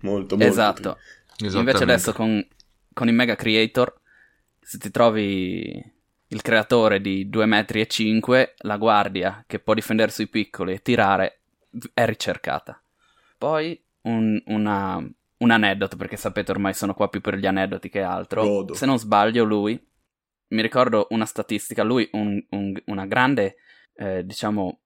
[0.00, 0.96] Molto, molto Esatto.
[1.36, 2.42] tri- Invece adesso con,
[2.90, 4.00] con i Mega Creator,
[4.60, 5.92] se ti trovi
[6.28, 10.80] il creatore di 2 metri e 5, la guardia che può difendere sui piccoli e
[10.80, 11.40] tirare
[11.92, 12.82] è ricercata.
[13.36, 18.00] Poi un, una, un aneddoto, perché sapete ormai sono qua più per gli aneddoti che
[18.00, 18.42] altro.
[18.42, 18.72] Godo.
[18.72, 19.78] Se non sbaglio, lui,
[20.48, 23.56] mi ricordo una statistica, lui un, un- una grande,
[23.94, 24.80] eh, diciamo,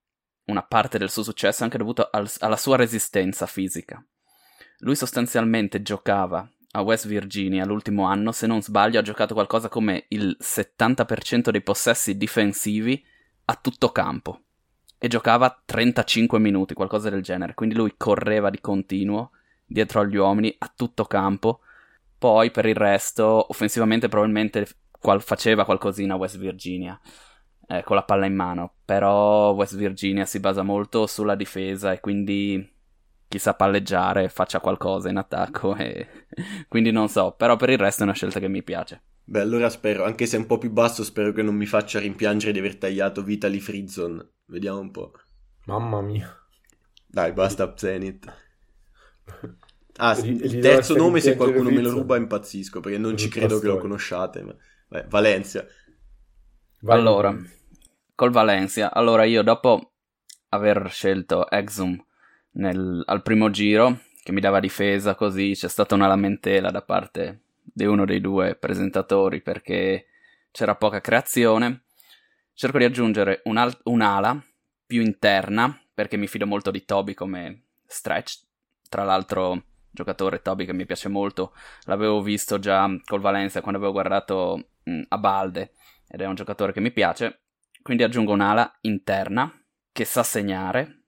[0.45, 4.03] una parte del suo successo è anche dovuto al- alla sua resistenza fisica.
[4.79, 10.05] Lui sostanzialmente giocava a West Virginia l'ultimo anno, se non sbaglio, ha giocato qualcosa come
[10.09, 13.03] il 70% dei possessi difensivi
[13.45, 14.41] a tutto campo
[14.97, 17.53] e giocava 35 minuti, qualcosa del genere.
[17.53, 19.31] Quindi lui correva di continuo
[19.65, 21.61] dietro agli uomini a tutto campo.
[22.17, 24.67] Poi per il resto, offensivamente, probabilmente
[24.99, 26.99] qual- faceva qualcosina a West Virginia
[27.67, 28.73] eh, con la palla in mano.
[28.85, 32.77] Però West Virginia si basa molto sulla difesa e quindi
[33.27, 35.75] chi sa palleggiare faccia qualcosa in attacco.
[35.75, 36.07] E...
[36.67, 39.01] quindi non so, però per il resto è una scelta che mi piace.
[39.23, 41.99] Beh, allora spero, anche se è un po' più basso, spero che non mi faccia
[41.99, 44.27] rimpiangere di aver tagliato Vitali Frizzon.
[44.45, 45.11] Vediamo un po'.
[45.65, 46.35] Mamma mia.
[47.05, 48.25] Dai, basta Zenith.
[49.97, 53.67] Ah, il terzo nome, se qualcuno me lo ruba, impazzisco, perché non ci credo che
[53.67, 54.41] lo conosciate.
[54.41, 54.55] Ma...
[54.91, 55.65] Beh, Valencia.
[56.81, 56.97] Vai.
[56.97, 57.35] Allora,
[58.15, 58.91] col Valencia.
[58.93, 59.91] Allora, io dopo
[60.49, 62.03] aver scelto Exum
[62.51, 67.41] nel- al primo giro, che mi dava difesa così, c'è stata una lamentela da parte
[67.61, 70.07] di uno dei due presentatori perché
[70.51, 71.83] c'era poca creazione.
[72.53, 74.41] Cerco di aggiungere un'al- un'ala
[74.85, 78.39] più interna, perché mi fido molto di Toby come stretch.
[78.89, 81.53] Tra l'altro, giocatore Toby che mi piace molto.
[81.83, 85.71] L'avevo visto già col Valencia quando avevo guardato mh, a Balde
[86.07, 87.43] ed è un giocatore che mi piace.
[87.81, 89.51] Quindi aggiungo un'ala interna
[89.91, 91.03] che sa segnare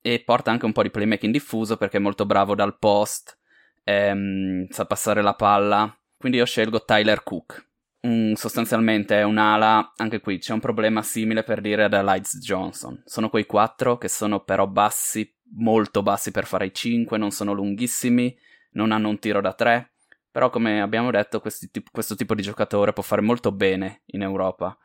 [0.00, 3.38] e porta anche un po' di playmaking diffuso perché è molto bravo dal post,
[3.84, 5.96] ehm, sa passare la palla.
[6.16, 7.70] Quindi io scelgo Tyler Cook.
[8.06, 13.00] Mm, sostanzialmente è un'ala, anche qui c'è un problema simile per dire ad Elides Johnson.
[13.04, 17.52] Sono quei quattro che sono però bassi, molto bassi per fare i 5, non sono
[17.52, 18.36] lunghissimi,
[18.72, 19.91] non hanno un tiro da 3.
[20.32, 24.76] Però come abbiamo detto questi questo tipo di giocatore può fare molto bene in Europa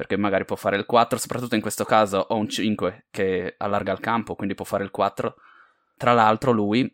[0.00, 3.92] perché magari può fare il 4, soprattutto in questo caso ho un 5 che allarga
[3.92, 5.34] il campo, quindi può fare il 4.
[5.96, 6.90] Tra l'altro lui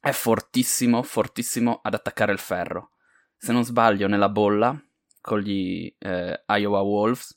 [0.00, 2.92] è fortissimo, fortissimo ad attaccare il ferro.
[3.36, 4.74] Se non sbaglio nella bolla
[5.20, 7.34] con gli eh, Iowa Wolves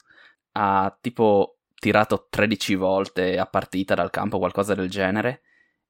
[0.54, 5.42] ha tipo tirato 13 volte a partita dal campo, qualcosa del genere,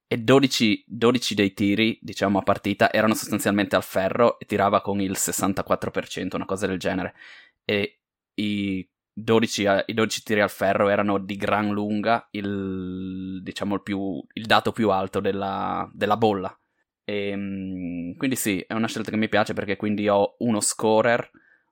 [0.07, 5.01] e 12, 12 dei tiri, diciamo, a partita erano sostanzialmente al ferro e tirava con
[5.01, 7.15] il 64%, una cosa del genere.
[7.63, 8.01] E
[8.35, 13.81] i 12, a- i 12 tiri al ferro erano di gran lunga il, diciamo, il,
[13.81, 16.55] più, il dato più alto della, della bolla.
[17.03, 21.29] E, mm, quindi sì, è una scelta che mi piace perché quindi ho uno scorer,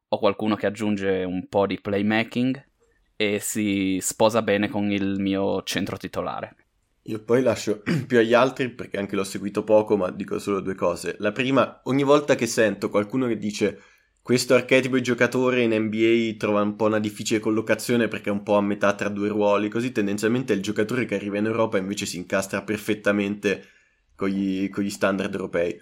[0.07, 2.67] ho qualcuno che aggiunge un po' di playmaking
[3.15, 6.55] e si sposa bene con il mio centro titolare.
[7.07, 10.75] Io poi lascio più agli altri perché anche l'ho seguito poco, ma dico solo due
[10.75, 11.15] cose.
[11.19, 13.81] La prima, ogni volta che sento qualcuno che dice
[14.21, 18.41] questo archetipo di giocatore in NBA trova un po' una difficile collocazione perché è un
[18.43, 22.05] po' a metà tra due ruoli, così tendenzialmente il giocatore che arriva in Europa invece
[22.05, 23.67] si incastra perfettamente
[24.15, 25.77] con gli, con gli standard europei.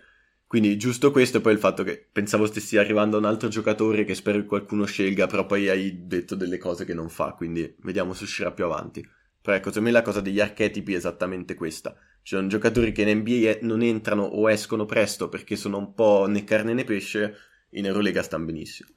[0.47, 4.15] Quindi giusto questo e poi il fatto che pensavo stessi arrivando un altro giocatore che
[4.15, 8.13] spero che qualcuno scelga, però poi hai detto delle cose che non fa, quindi vediamo
[8.13, 9.07] se uscirà più avanti.
[9.41, 11.93] Però ecco, secondo me la cosa degli archetipi è esattamente questa.
[12.21, 16.25] Ci sono giocatori che in NBA non entrano o escono presto perché sono un po'
[16.27, 17.35] né carne né pesce,
[17.71, 18.89] in Eurolega stanno benissimo.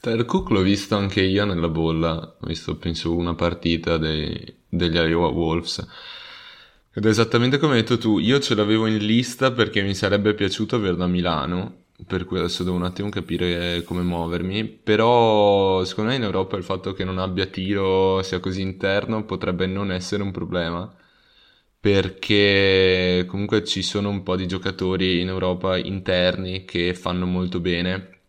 [0.00, 4.94] Tyler Cook l'ho visto anche io nella bolla, ho visto penso una partita dei- degli
[4.96, 5.86] Iowa Wolves.
[6.92, 10.34] Ed è esattamente come hai detto tu, io ce l'avevo in lista perché mi sarebbe
[10.34, 16.10] piaciuto averlo a Milano, per cui adesso devo un attimo capire come muovermi, però secondo
[16.10, 20.22] me in Europa il fatto che non abbia tiro sia così interno potrebbe non essere
[20.22, 20.90] un problema,
[21.80, 28.20] perché comunque ci sono un po' di giocatori in Europa interni che fanno molto bene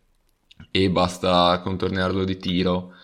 [0.70, 2.94] e basta contornearlo di tiro.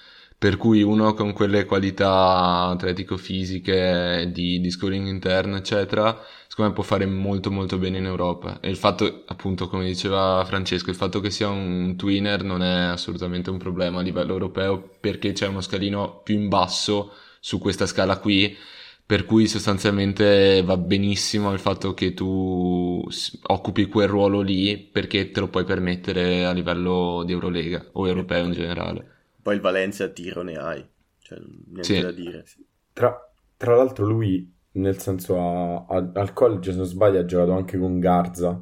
[0.46, 6.84] Per cui uno con quelle qualità atletico-fisiche di, di scoring interno, eccetera, secondo me può
[6.84, 8.60] fare molto molto bene in Europa.
[8.60, 12.82] E il fatto, appunto, come diceva Francesco, il fatto che sia un twinner non è
[12.82, 17.86] assolutamente un problema a livello europeo perché c'è uno scalino più in basso su questa
[17.86, 18.56] scala qui
[19.04, 23.04] Per cui sostanzialmente va benissimo il fatto che tu
[23.48, 28.44] occupi quel ruolo lì perché te lo puoi permettere a livello di Eurolega o europeo
[28.44, 29.15] in generale.
[29.46, 30.84] Poi il Valencia tiro ne hai,
[31.20, 32.00] cioè niente sì.
[32.00, 32.44] da dire.
[32.92, 33.16] Tra,
[33.56, 37.78] tra, l'altro lui, nel senso, a, a, al college, se non sbaglio, ha giocato anche
[37.78, 38.60] con Garza,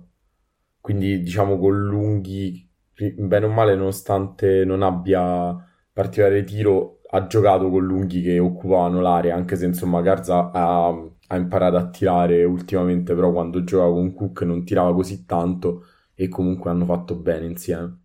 [0.82, 2.70] quindi diciamo con lunghi,
[3.16, 5.56] bene o male, nonostante non abbia
[5.90, 11.36] particolare tiro, ha giocato con lunghi che occupavano l'area, anche se insomma Garza ha, ha
[11.36, 16.68] imparato a tirare ultimamente, però quando giocava con Cook non tirava così tanto e comunque
[16.68, 18.02] hanno fatto bene insieme.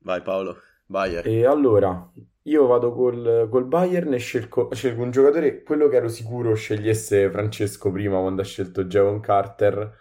[0.00, 0.56] Vai Paolo,
[0.86, 1.28] Bayern.
[1.28, 2.10] E allora,
[2.42, 7.30] io vado col, col Bayern e scelgo, scelgo, un giocatore, quello che ero sicuro scegliesse
[7.30, 9.94] Francesco prima quando ha scelto Javon Carter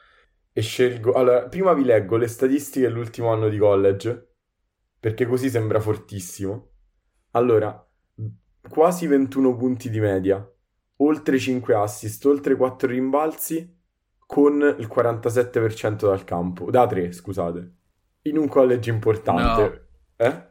[0.53, 1.13] e scelgo...
[1.13, 4.33] Allora, prima vi leggo le statistiche dell'ultimo anno di college,
[4.99, 6.71] perché così sembra fortissimo.
[7.31, 7.85] Allora,
[8.69, 10.47] quasi 21 punti di media,
[10.97, 13.73] oltre 5 assist, oltre 4 rimbalzi,
[14.25, 17.73] con il 47% dal campo, da 3 scusate,
[18.23, 19.61] in un college importante.
[20.17, 20.25] No.
[20.25, 20.44] Eh?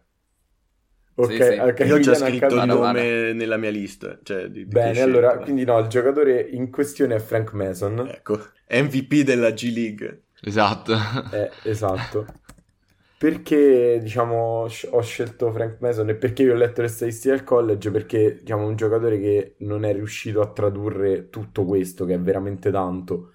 [1.16, 1.58] Ok, sì, sì.
[1.58, 4.18] okay io ho già scritto il nome nella mia lista.
[4.22, 8.00] Cioè di, di Bene, allora, quindi no, il giocatore in questione è Frank Mason.
[8.08, 10.22] Ecco, MVP della G League.
[10.42, 10.94] Esatto.
[11.32, 12.26] Eh, esatto.
[13.16, 17.90] Perché, diciamo, ho scelto Frank Mason e perché io ho letto le statistiche al college?
[17.90, 22.70] Perché, diciamo, un giocatore che non è riuscito a tradurre tutto questo, che è veramente
[22.70, 23.32] tanto,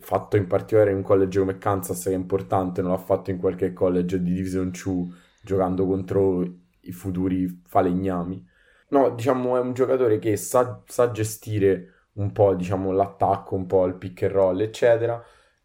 [0.00, 3.38] fatto in particolare in un college come Kansas, che è importante, non l'ha fatto in
[3.38, 5.06] qualche college di Division 2,
[5.40, 8.46] giocando contro i futuri falegnami.
[8.88, 13.86] No, diciamo, è un giocatore che sa, sa gestire un po', diciamo, l'attacco, un po'
[13.86, 15.24] il pick and roll, eccetera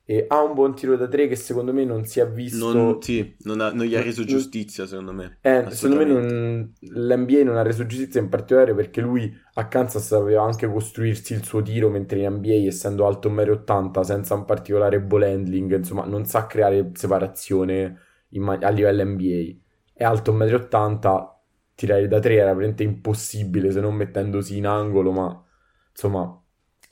[0.09, 2.71] e ha un buon tiro da tre che secondo me non si è visto.
[2.71, 5.39] Non, sì, non, ha, non gli ha reso giustizia, secondo me.
[5.41, 10.07] Eh, secondo me non, l'NBA non ha reso giustizia in particolare perché lui a Kansas
[10.07, 14.45] sapeva anche costruirsi il suo tiro, mentre in NBA, essendo alto 1,80 m, senza un
[14.45, 17.99] particolare ball handling, insomma, non sa creare separazione
[18.29, 19.57] man- a livello NBA.
[19.97, 21.35] È alto 1,80 m,
[21.75, 25.43] tirare da tre era veramente impossibile se non mettendosi in angolo, ma
[25.91, 26.41] insomma,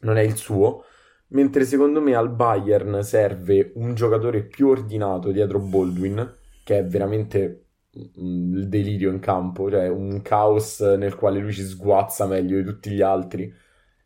[0.01, 0.83] non è il suo
[1.29, 7.67] mentre secondo me al Bayern serve un giocatore più ordinato dietro Baldwin, che è veramente
[7.97, 12.63] mm, il delirio in campo, cioè un caos nel quale lui ci sguazza meglio di
[12.63, 13.51] tutti gli altri.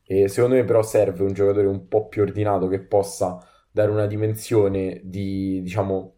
[0.06, 3.38] E secondo me però serve un giocatore un po' più ordinato che possa
[3.72, 6.16] dare una dimensione di, diciamo,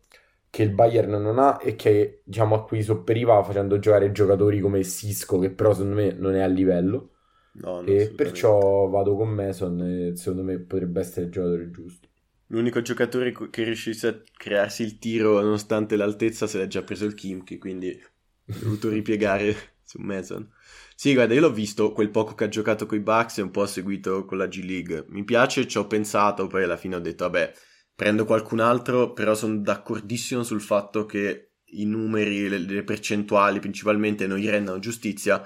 [0.52, 4.84] che il Bayern non ha e che, diciamo, a cui sopperiva facendo giocare giocatori come
[4.84, 7.10] Sisco, che però secondo me non è a livello.
[7.54, 12.08] No, e perciò vado con Mason e secondo me potrebbe essere il giocatore giusto.
[12.48, 17.14] L'unico giocatore che riuscisse a crearsi il tiro nonostante l'altezza se l'è già preso il
[17.14, 20.50] Kimchi, quindi ho dovuto ripiegare su Mason.
[20.96, 23.52] Sì, guarda, io l'ho visto quel poco che ha giocato con i Bucks e un
[23.52, 25.06] po' seguito con la G League.
[25.08, 27.54] Mi piace, ci ho pensato, poi alla fine ho detto, vabbè,
[28.02, 34.26] prendo qualcun altro, però sono d'accordissimo sul fatto che i numeri, le, le percentuali principalmente
[34.26, 35.40] non gli rendano giustizia,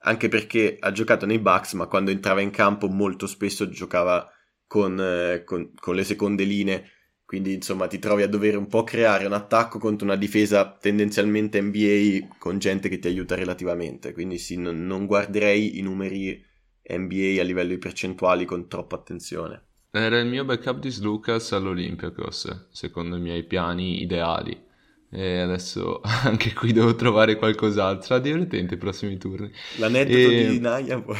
[0.00, 4.30] anche perché ha giocato nei Bucks, ma quando entrava in campo molto spesso giocava
[4.66, 6.84] con, eh, con, con, le seconde linee,
[7.24, 11.62] quindi insomma ti trovi a dover un po' creare un attacco contro una difesa tendenzialmente
[11.62, 16.44] NBA con gente che ti aiuta relativamente, quindi sì, non, non guarderei i numeri
[16.86, 19.68] NBA a livello di percentuali con troppa attenzione.
[19.94, 24.58] Era il mio backup di Lucas all'Olympiacos, secondo i miei piani ideali.
[25.10, 28.06] E adesso anche qui devo trovare qualcos'altro.
[28.06, 29.52] Sarà divertente i prossimi turni.
[29.76, 30.48] L'aneddoto e...
[30.48, 31.18] di Naya poi...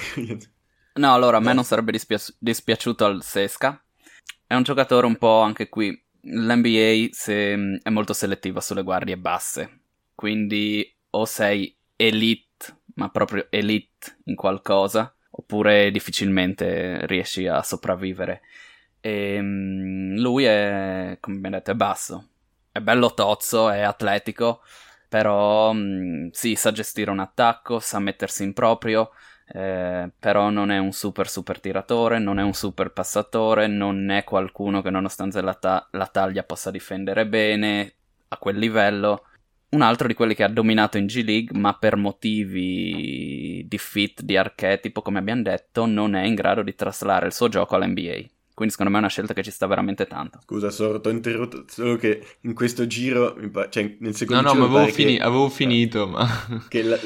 [0.94, 3.82] No, allora a me non sarebbe dispiaci- dispiaciuto al Sesca.
[4.46, 6.02] È un giocatore un po' anche qui.
[6.22, 9.80] L'NBA se, è molto selettiva sulle guardie basse.
[10.14, 18.42] Quindi o sei elite, ma proprio elite in qualcosa, oppure difficilmente riesci a sopravvivere.
[19.00, 22.26] E, um, lui è, come abbiamo detto, è basso
[22.72, 24.62] è bello tozzo, è atletico,
[25.08, 29.10] però mm, sì, sa gestire un attacco, sa mettersi in proprio,
[29.48, 34.24] eh, però non è un super super tiratore, non è un super passatore, non è
[34.24, 37.94] qualcuno che nonostante la, ta- la taglia possa difendere bene
[38.28, 39.26] a quel livello.
[39.72, 44.20] Un altro di quelli che ha dominato in G League, ma per motivi di fit,
[44.20, 48.20] di archetipo, come abbiamo detto, non è in grado di traslare il suo gioco all'NBA.
[48.52, 50.40] Quindi secondo me è una scelta che ci sta veramente tanto.
[50.44, 53.34] Scusa, Soro, ti ho interrotto, solo che in questo giro,
[53.70, 54.62] cioè nel secondo no, giro...
[54.62, 56.28] No, ma avevo, fini- avevo finito, ma...
[56.68, 56.98] Che la,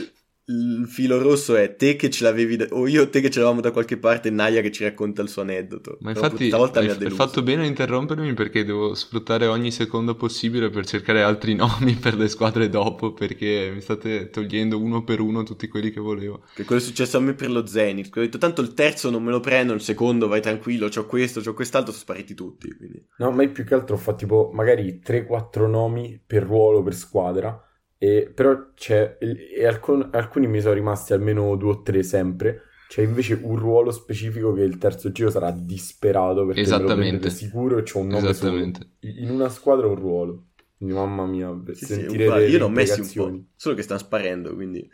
[0.49, 2.66] il filo rosso è te che ce l'avevi da...
[2.70, 5.20] o io o te che ce l'avevamo da qualche parte e Naya che ci racconta
[5.22, 5.99] il suo aneddoto.
[6.03, 10.86] Ma infatti hai, hai fatto bene a interrompermi perché devo sfruttare ogni secondo possibile per
[10.86, 15.66] cercare altri nomi per le squadre dopo perché mi state togliendo uno per uno tutti
[15.66, 16.44] quelli che volevo.
[16.55, 18.16] Che quello è successo a me per lo Zenith.
[18.16, 21.40] Ho detto tanto il terzo non me lo prendo, il secondo vai tranquillo, c'ho questo,
[21.40, 22.72] c'ho quest'altro, sono spariti tutti.
[22.72, 23.05] Quindi.
[23.18, 27.61] No, ma più che altro ho fatto tipo magari 3-4 nomi per ruolo, per squadra
[27.99, 32.62] e, però c'è, e alcun, alcuni mi sono rimasti almeno due o tre sempre.
[32.88, 37.30] C'è invece un ruolo specifico che il terzo giro sarà disperato perché Esattamente.
[37.30, 38.59] sicuro e c'è un nome solo.
[38.59, 40.44] In una squadra un ruolo.
[40.76, 44.55] Quindi, mamma mia, sì, sentirete sì, Io l'ho messi un po', solo che stanno sparendo,
[44.55, 44.88] quindi...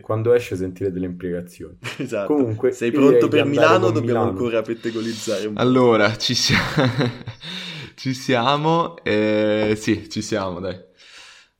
[0.00, 1.76] Quando esce sentirete le impiegazioni.
[1.98, 2.32] esatto.
[2.32, 3.90] Comunque, sei pronto per Milano?
[3.90, 4.30] Dobbiamo Milano.
[4.30, 5.60] ancora pettegolizzare un po'.
[5.60, 6.62] Allora, ci siamo.
[7.94, 8.96] ci siamo.
[9.02, 10.92] Eh, sì, ci siamo, dai.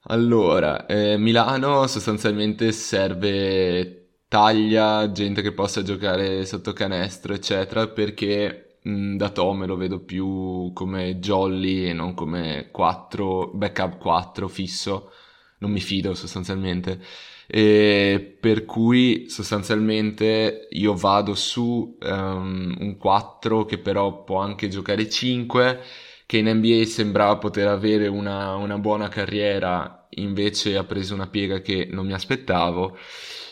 [0.06, 9.16] Allora, eh, Milano sostanzialmente serve taglia, gente che possa giocare sotto canestro, eccetera, perché mh,
[9.16, 15.10] da Tome lo vedo più come jolly e non come 4, backup 4 fisso.
[15.58, 17.00] Non mi fido sostanzialmente.
[17.46, 25.08] E per cui sostanzialmente io vado su um, un 4 che però può anche giocare
[25.08, 25.80] 5
[26.26, 31.60] che in NBA sembrava poter avere una, una buona carriera, invece ha preso una piega
[31.60, 32.96] che non mi aspettavo.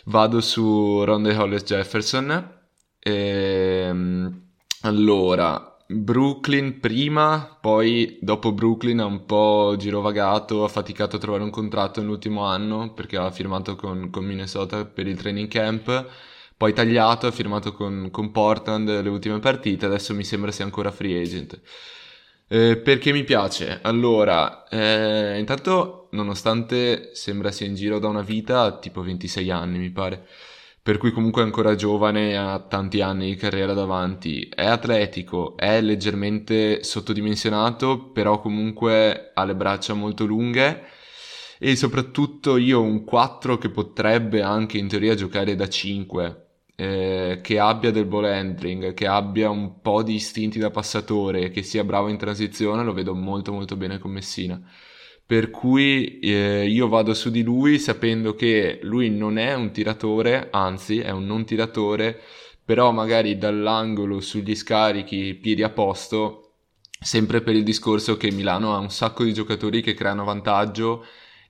[0.05, 2.61] Vado su Ronde Hollis Jefferson.
[2.99, 4.43] Ehm,
[4.83, 11.51] allora, Brooklyn prima, poi dopo Brooklyn ha un po' girovagato, ha faticato a trovare un
[11.51, 16.07] contratto nell'ultimo anno perché ha firmato con, con Minnesota per il training camp,
[16.57, 20.91] poi tagliato, ha firmato con, con Portland le ultime partite, adesso mi sembra sia ancora
[20.91, 21.61] free agent.
[22.55, 23.79] Eh, perché mi piace?
[23.81, 29.91] Allora, eh, intanto, nonostante sembra sia in giro da una vita, tipo 26 anni, mi
[29.91, 30.27] pare.
[30.83, 34.51] Per cui comunque è ancora giovane, ha tanti anni di carriera davanti.
[34.55, 40.83] È atletico, è leggermente sottodimensionato, però comunque ha le braccia molto lunghe.
[41.59, 47.41] E soprattutto io ho un 4 che potrebbe anche in teoria giocare da 5 eh,
[47.43, 51.85] che abbia del ball handling, che abbia un po' di istinti da passatore, che sia
[51.85, 54.61] bravo in transizione, lo vedo molto molto bene con Messina.
[55.25, 60.49] Per cui eh, io vado su di lui sapendo che lui non è un tiratore,
[60.51, 62.21] anzi è un non tiratore,
[62.65, 66.55] però magari dall'angolo sugli scarichi, piedi a posto,
[67.01, 71.05] sempre per il discorso che Milano ha un sacco di giocatori che creano vantaggio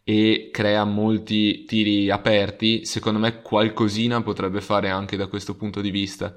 [0.05, 5.91] e crea molti tiri aperti, secondo me qualcosina potrebbe fare anche da questo punto di
[5.91, 6.35] vista.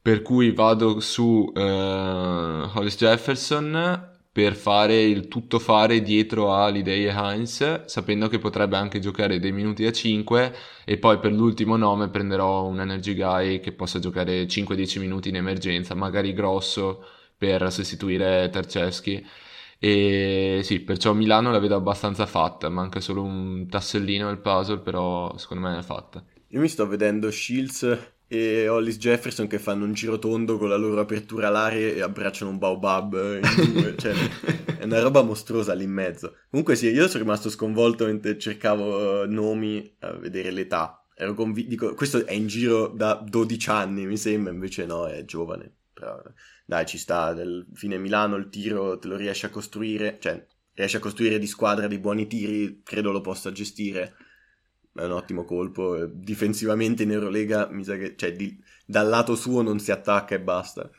[0.00, 7.06] Per cui vado su uh, Hollis Jefferson per fare il tutto fare dietro a Lidei
[7.06, 10.54] e Heinz, sapendo che potrebbe anche giocare dei minuti a 5
[10.84, 15.36] e poi per l'ultimo nome prenderò un energy guy che possa giocare 5-10 minuti in
[15.36, 17.04] emergenza, magari grosso
[17.36, 19.26] per sostituire Terceschi
[19.78, 25.36] e sì, perciò Milano la vedo abbastanza fatta, manca solo un tassellino al puzzle, però
[25.36, 26.24] secondo me è fatta.
[26.48, 30.76] Io mi sto vedendo Shields e Hollis Jefferson che fanno un giro tondo con la
[30.76, 34.12] loro apertura all'aria e abbracciano un baobab in due, cioè
[34.78, 36.34] è una roba mostruosa lì in mezzo.
[36.50, 41.04] Comunque sì, io sono rimasto sconvolto mentre cercavo nomi a vedere l'età.
[41.14, 45.72] Ero convinto, questo è in giro da 12 anni, mi sembra, invece no, è giovane.
[45.92, 46.20] Però
[46.68, 50.98] dai, ci sta, del fine Milano il tiro te lo riesce a costruire, cioè riesce
[50.98, 54.14] a costruire di squadra dei buoni tiri, credo lo possa gestire.
[54.92, 56.04] È un ottimo colpo.
[56.04, 60.40] Difensivamente in Eurolega mi sa che cioè, di, dal lato suo non si attacca e
[60.40, 60.90] basta.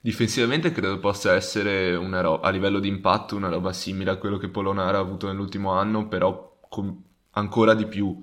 [0.00, 4.48] Difensivamente credo possa essere ro- a livello di impatto una roba simile a quello che
[4.48, 8.18] Polonara ha avuto nell'ultimo anno, però con ancora di più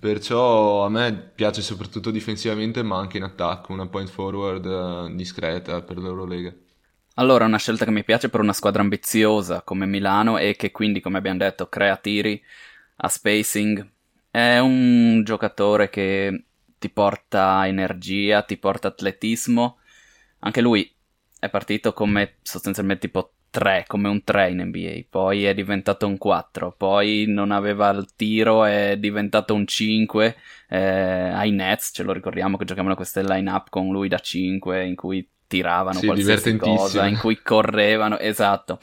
[0.00, 5.82] Perciò a me piace soprattutto difensivamente, ma anche in attacco, una point forward uh, discreta
[5.82, 6.54] per l'Eurolega.
[7.16, 11.00] Allora, una scelta che mi piace per una squadra ambiziosa come Milano e che quindi,
[11.00, 12.42] come abbiamo detto, crea tiri,
[12.96, 13.86] a spacing.
[14.30, 16.44] È un giocatore che
[16.78, 19.80] ti porta energia, ti porta atletismo.
[20.38, 20.90] Anche lui
[21.38, 26.16] è partito come sostanzialmente tipo 3, come un 3 in NBA, poi è diventato un
[26.16, 30.36] 4, poi non aveva il tiro, è diventato un 5
[30.68, 34.94] eh, ai Nets, ce lo ricordiamo che giocavano queste line-up con lui da 5 in
[34.94, 38.78] cui tiravano sì, qualsiasi cosa, in cui correvano, esatto.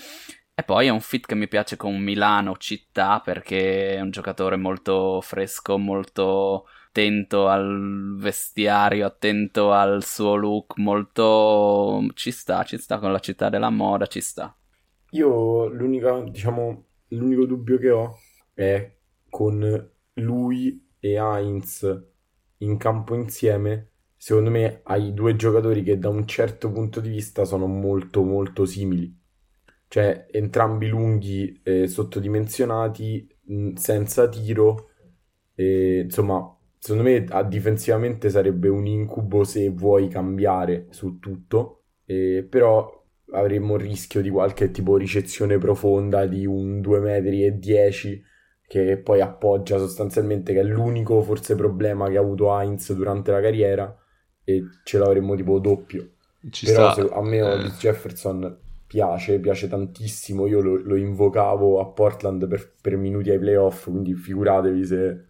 [0.54, 4.58] E poi è un fit che mi piace con Milano città perché è un giocatore
[4.58, 6.66] molto fresco, molto
[6.98, 13.50] attento al vestiario, attento al suo look, molto ci sta, ci sta con la città
[13.50, 14.56] della moda, ci sta.
[15.12, 18.18] Io l'unica, diciamo, l'unico dubbio che ho
[18.56, 18.96] è
[19.30, 22.04] con lui e Heinz
[22.58, 27.46] in campo insieme, secondo me hai due giocatori che da un certo punto di vista
[27.46, 29.16] sono molto molto simili.
[29.88, 33.28] Cioè, entrambi lunghi, eh, sottodimensionati,
[33.76, 34.90] senza tiro.
[35.54, 36.57] E, insomma,
[36.88, 41.82] secondo me a, difensivamente sarebbe un incubo se vuoi cambiare su tutto.
[42.06, 42.90] E, però
[43.32, 48.24] avremmo il rischio di qualche tipo ricezione profonda di un 2 metri e 10
[48.66, 53.42] che poi appoggia sostanzialmente che è l'unico forse problema che ha avuto Heinz durante la
[53.42, 53.94] carriera
[54.46, 56.12] e ce l'avremmo tipo doppio
[56.50, 57.02] Ci però sta.
[57.02, 57.70] Se, a me eh.
[57.80, 58.58] Jefferson
[58.88, 64.14] piace, piace tantissimo io lo, lo invocavo a Portland per, per, minuti ai playoff quindi
[64.14, 65.26] figuratevi se,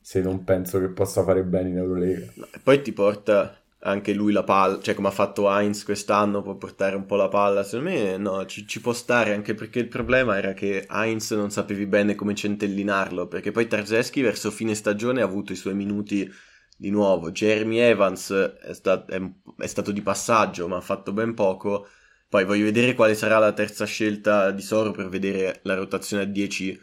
[0.00, 2.32] se non penso che possa fare bene in Eurolega
[2.62, 6.96] poi ti porta anche lui la palla, cioè come ha fatto Heinz quest'anno, può portare
[6.96, 7.62] un po' la palla.
[7.62, 11.50] Secondo me no, ci, ci, può stare anche perché il problema era che Heinz non
[11.50, 16.30] sapevi bene come centellinarlo, perché poi Tarzeschi verso fine stagione ha avuto i suoi minuti
[16.76, 17.30] di nuovo.
[17.30, 19.20] Jeremy Evans è, sta- è,
[19.58, 21.86] è stato di passaggio, ma ha fatto ben poco.
[22.28, 26.26] Poi voglio vedere quale sarà la terza scelta di Soro per vedere la rotazione a
[26.26, 26.80] 10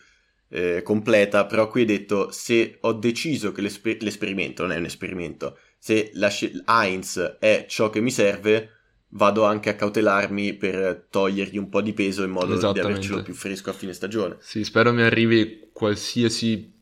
[0.50, 4.86] eh, completa, però qui hai detto se ho deciso che l'esper- l'esperimento non è un
[4.86, 8.72] esperimento se la sc- Heinz è ciò che mi serve,
[9.10, 13.34] vado anche a cautelarmi per togliergli un po' di peso in modo di avercelo più
[13.34, 14.38] fresco a fine stagione.
[14.40, 16.76] Sì, spero mi arrivi qualsiasi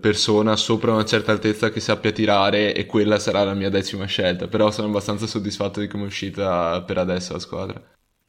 [0.00, 4.48] persona sopra una certa altezza che sappia tirare e quella sarà la mia decima scelta,
[4.48, 7.82] però sono abbastanza soddisfatto di come è uscita per adesso la squadra.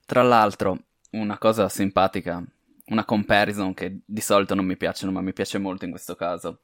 [0.06, 0.78] Tra l'altro,
[1.12, 2.44] una cosa simpatica,
[2.90, 6.62] una comparison che di solito non mi piacciono, ma mi piace molto in questo caso.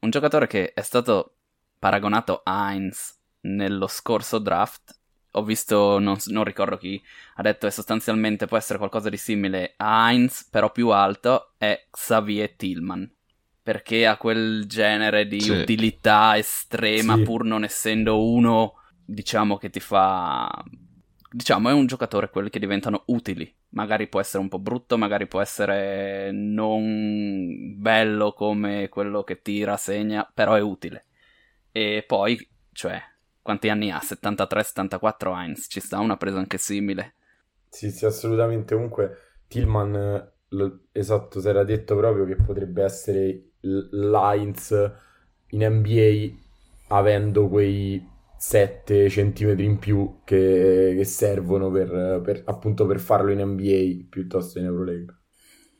[0.00, 1.36] Un giocatore che è stato
[1.78, 4.98] paragonato a Heinz nello scorso draft.
[5.32, 7.02] Ho visto, non, non, ricordo chi,
[7.36, 11.86] ha detto che sostanzialmente può essere qualcosa di simile a Heinz, però più alto, è
[11.90, 13.10] Xavier Tillman.
[13.62, 15.50] Perché ha quel genere di sì.
[15.50, 17.22] utilità estrema, sì.
[17.22, 20.50] pur non essendo uno, diciamo, che ti fa...
[21.30, 23.52] Diciamo, è un giocatore quelli che diventano utili.
[23.72, 29.76] Magari può essere un po' brutto, magari può essere non bello come quello che tira,
[29.78, 31.06] segna, però è utile.
[31.72, 32.38] E poi,
[32.72, 33.00] cioè,
[33.40, 34.00] quanti anni ha?
[34.02, 37.14] 73-74 Heinz, ci sta una presa anche simile.
[37.68, 38.74] Sì, sì, assolutamente.
[38.74, 39.16] Comunque,
[39.48, 44.70] Tillman, lo, esatto, si era detto proprio che potrebbe essere l'Heinz
[45.50, 48.06] in NBA avendo quei
[48.42, 54.58] 7 centimetri in più che, che servono per, per, appunto per farlo in NBA piuttosto
[54.58, 55.16] in Euroleague.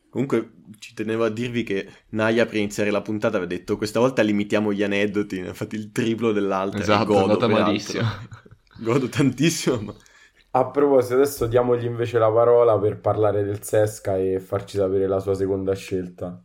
[0.09, 4.23] Comunque ci tenevo a dirvi che Naya per iniziare la puntata aveva detto questa volta
[4.23, 6.79] limitiamo gli aneddoti, ne ha fatto il triplo dell'altro.
[6.79, 8.09] Esatto, godo, è andata malissimo.
[8.79, 9.95] Godo tantissimo, ma...
[10.53, 15.19] A proposito, adesso diamogli invece la parola per parlare del Sesca e farci sapere la
[15.19, 16.41] sua seconda scelta.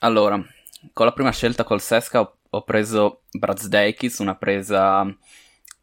[0.00, 0.40] Allora,
[0.92, 5.06] con la prima scelta col Sesca ho, ho preso Brazdeikis, una presa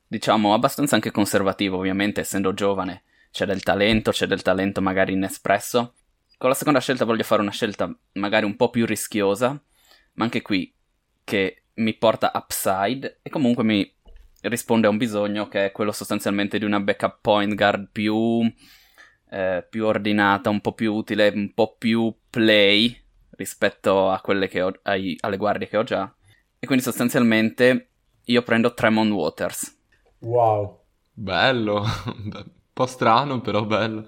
[0.05, 3.03] diciamo abbastanza anche conservativa, ovviamente essendo giovane.
[3.31, 5.93] C'è del talento, c'è del talento magari inespresso
[6.37, 9.59] con la seconda scelta voglio fare una scelta magari un po' più rischiosa,
[10.13, 10.71] ma anche qui
[11.23, 13.91] che mi porta upside e comunque mi
[14.41, 18.41] risponde a un bisogno che è quello sostanzialmente di una backup point guard più,
[19.31, 22.95] eh, più ordinata, un po' più utile, un po' più play
[23.31, 26.11] rispetto ho, ai, alle guardie che ho già.
[26.59, 27.89] E quindi sostanzialmente
[28.25, 29.77] io prendo Tremont Waters.
[30.19, 30.85] Wow.
[31.13, 34.07] Bello, un po' strano però bello.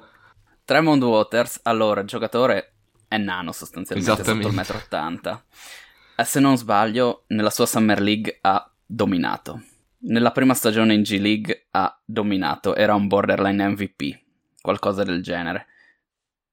[0.65, 2.73] Tremont Waters, allora, il giocatore
[3.07, 5.45] è nano sostanzialmente, sotto il metro 80.
[6.15, 9.63] E se non sbaglio, nella sua Summer League ha dominato.
[10.01, 14.19] Nella prima stagione in G League ha dominato, era un borderline MVP,
[14.61, 15.67] qualcosa del genere.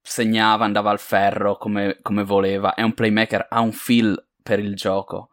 [0.00, 4.74] Segnava, andava al ferro come, come voleva, è un playmaker, ha un feel per il
[4.74, 5.30] gioco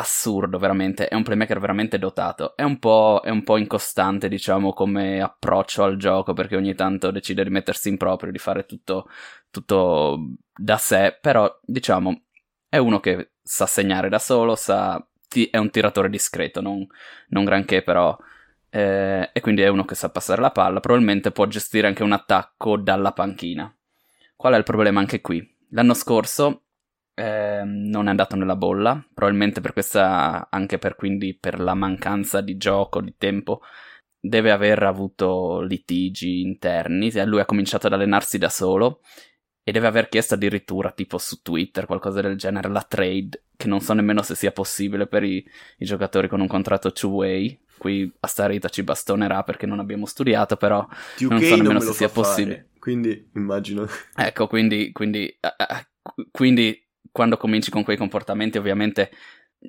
[0.00, 1.08] assurdo, veramente.
[1.08, 2.56] È un playmaker veramente dotato.
[2.56, 7.10] È un, po', è un po' incostante, diciamo, come approccio al gioco, perché ogni tanto
[7.10, 9.08] decide di mettersi in proprio, di fare tutto,
[9.50, 11.16] tutto da sé.
[11.20, 12.22] Però, diciamo,
[12.68, 15.04] è uno che sa segnare da solo, sa,
[15.50, 16.86] è un tiratore discreto, non,
[17.28, 18.16] non granché, però.
[18.72, 20.80] Eh, e quindi è uno che sa passare la palla.
[20.80, 23.72] Probabilmente può gestire anche un attacco dalla panchina.
[24.36, 25.46] Qual è il problema anche qui?
[25.70, 26.64] L'anno scorso
[27.20, 32.40] eh, non è andato nella bolla, probabilmente per questa, anche per quindi per la mancanza
[32.40, 33.60] di gioco, di tempo,
[34.18, 39.00] deve aver avuto litigi interni, lui ha cominciato ad allenarsi da solo
[39.62, 43.80] e deve aver chiesto addirittura tipo su Twitter qualcosa del genere la trade, che non
[43.80, 45.44] so nemmeno se sia possibile per i,
[45.78, 50.56] i giocatori con un contratto two-way, qui a Starita ci bastonerà perché non abbiamo studiato,
[50.56, 52.54] però TUK non so nemmeno non se sia possibile.
[52.54, 53.86] Fare, quindi immagino.
[54.16, 59.10] Ecco, quindi, quindi, uh, quindi quando cominci con quei comportamenti ovviamente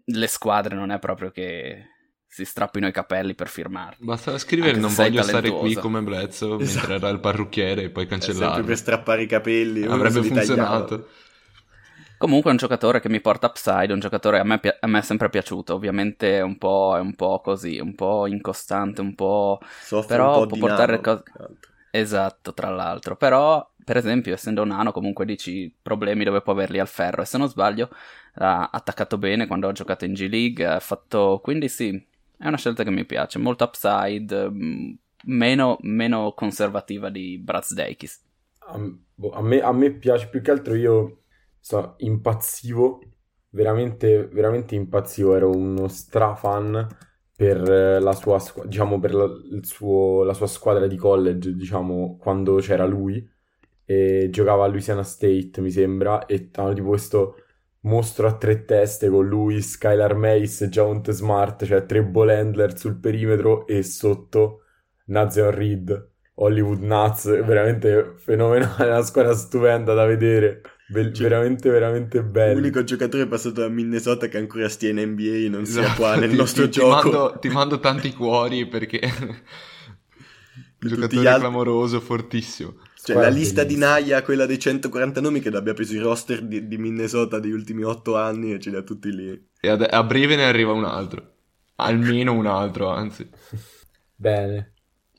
[0.05, 1.85] le squadre non è proprio che
[2.25, 4.05] si strappino i capelli per firmarli.
[4.05, 6.87] Bastava scrivere non voglio stare qui come Bledsoe esatto.
[6.87, 8.53] mentre era il parrucchiere e poi cancellarlo.
[8.53, 9.83] Sempre per strappare i capelli.
[9.83, 11.07] Avrebbe funzionato.
[12.17, 15.01] Comunque è un giocatore che mi porta upside, un giocatore a me, a me è
[15.01, 19.59] sempre piaciuto, ovviamente è un, po', è un po' così, un po' incostante, un po'...
[19.81, 21.23] Soffre però un po' può portare cose...
[21.89, 23.15] Esatto, tra l'altro.
[23.15, 27.21] Però, per esempio, essendo un nano, comunque dici problemi dove può averli al ferro.
[27.21, 27.89] E se non sbaglio,
[28.35, 31.39] ha attaccato bene quando ha giocato in G League, ha fatto...
[31.41, 31.91] Quindi sì,
[32.37, 34.91] è una scelta che mi piace, molto upside, mm,
[35.25, 38.23] meno, meno conservativa di Brazdakis.
[39.15, 41.23] Boh, a, me, a me piace più che altro io
[41.59, 42.99] so, impazzivo,
[43.49, 46.87] veramente, veramente impazzivo, ero uno strafan
[47.35, 47.59] per
[48.01, 49.27] la sua, diciamo, per la,
[49.61, 53.27] suo, la sua squadra di college, diciamo, quando c'era lui,
[53.91, 57.35] e giocava a Louisiana State, mi sembra, e hanno tipo questo
[57.81, 62.95] mostro a tre teste con lui, Skylar Mace, Javonte Smart, cioè tre ball handler sul
[62.95, 64.61] perimetro e sotto
[65.07, 70.61] Nazion Reed, Hollywood Nuts, veramente fenomenale, una squadra stupenda da vedere.
[70.87, 72.59] Be- cioè, veramente, veramente bello.
[72.59, 75.87] L'unico giocatore passato da Minnesota che ancora stia in NBA non esatto.
[75.87, 77.01] sia qua nel nostro ti, gioco.
[77.01, 78.99] Ti mando, ti mando tanti cuori perché...
[80.79, 81.41] giocatore altri...
[81.41, 82.75] clamoroso, fortissimo.
[83.03, 86.67] Cioè, la lista di Naya, quella dei 140 nomi, che abbia preso i roster di,
[86.67, 89.49] di, Minnesota degli ultimi 8 anni e ce li ha tutti lì.
[89.59, 91.33] E a, a breve ne arriva un altro.
[91.75, 93.27] Almeno un altro, anzi.
[94.15, 94.73] Bene.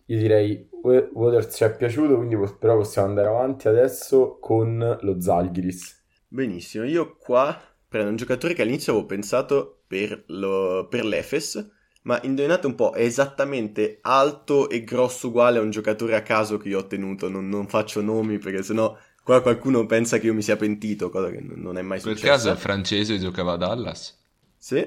[0.06, 6.04] Io direi Waters ci è piaciuto, quindi però possiamo andare avanti adesso con lo Zalgiris.
[6.28, 11.70] Benissimo, io qua prendo un giocatore che all'inizio avevo pensato per, lo, per l'Efes,
[12.02, 16.58] ma indovinate un po', è esattamente alto e grosso uguale a un giocatore a caso
[16.58, 20.34] che io ho tenuto, non, non faccio nomi perché sennò qua qualcuno pensa che io
[20.34, 22.20] mi sia pentito, cosa che non è mai successa.
[22.20, 24.18] Per caso è francese e giocava a Dallas?
[24.56, 24.78] Sì.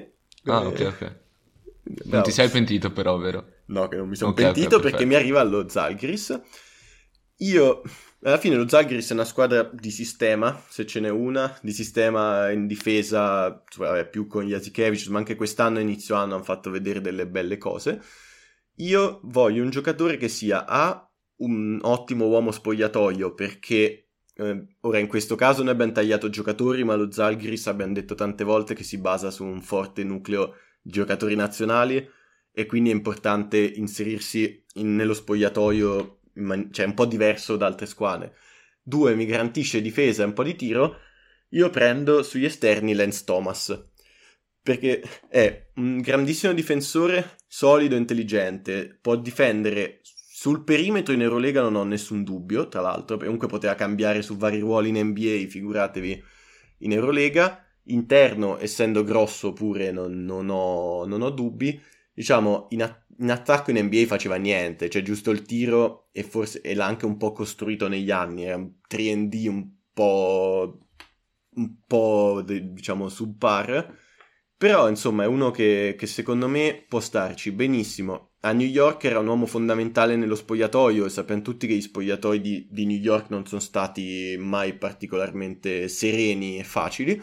[0.44, 0.66] Ah, eh...
[0.66, 1.16] ok, ok.
[2.04, 3.44] Non ti sei pentito però, vero?
[3.66, 6.40] No, che non mi sono okay, pentito okay, perché mi arriva lo Zalgiris.
[7.38, 7.82] Io
[8.26, 12.50] alla fine lo Zalgiris è una squadra di sistema, se ce n'è una, di sistema
[12.50, 17.28] in difesa, vabbè, più con Jasikevich, ma anche quest'anno inizio anno hanno fatto vedere delle
[17.28, 18.02] belle cose.
[18.78, 25.06] Io voglio un giocatore che sia A, un ottimo uomo spogliatoio, perché eh, ora in
[25.06, 28.98] questo caso noi abbiamo tagliato giocatori, ma lo Zalgiris abbiamo detto tante volte che si
[28.98, 32.04] basa su un forte nucleo di giocatori nazionali
[32.50, 37.86] e quindi è importante inserirsi in, nello spogliatoio man- cioè un po' diverso da altre
[37.86, 38.34] squadre.
[38.82, 40.98] Due, mi garantisce difesa e un po' di tiro.
[41.50, 43.88] Io prendo sugli esterni Lance Thomas.
[44.62, 48.98] Perché è un grandissimo difensore, solido e intelligente.
[49.00, 52.68] Può difendere sul perimetro in Eurolega, non ho nessun dubbio.
[52.68, 56.22] Tra l'altro, comunque poteva cambiare su vari ruoli in NBA, figuratevi
[56.78, 57.64] in Eurolega.
[57.88, 61.80] Interno, essendo grosso pure, non, non, ho, non ho dubbi.
[62.12, 66.60] Diciamo, in, a- in attacco in NBA faceva niente, cioè giusto il tiro e forse
[66.60, 70.78] e l'ha anche un po' costruito negli anni, era un 3D un po'
[71.56, 73.94] un po' diciamo subpar,
[74.56, 78.32] però insomma è uno che, che secondo me può starci benissimo.
[78.40, 82.40] A New York era un uomo fondamentale nello spogliatoio e sappiamo tutti che gli spogliatoi
[82.40, 87.20] di, di New York non sono stati mai particolarmente sereni e facili.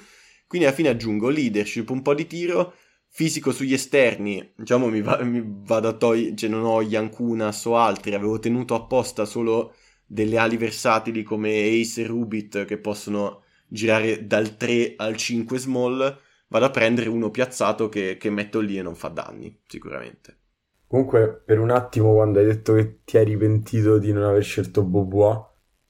[0.47, 2.75] Quindi alla fine aggiungo leadership, un po' di tiro
[3.15, 7.77] fisico sugli esterni, diciamo mi, va, mi vado a togliere, cioè non ho Yankunas o
[7.77, 14.25] altri, avevo tenuto apposta solo delle ali versatili come Ace e Rubit che possono girare
[14.25, 18.81] dal 3 al 5 small, vado a prendere uno piazzato che, che metto lì e
[18.81, 20.39] non fa danni, sicuramente.
[20.87, 24.83] Comunque, per un attimo, quando hai detto che ti eri pentito di non aver scelto
[24.83, 25.39] Bobois,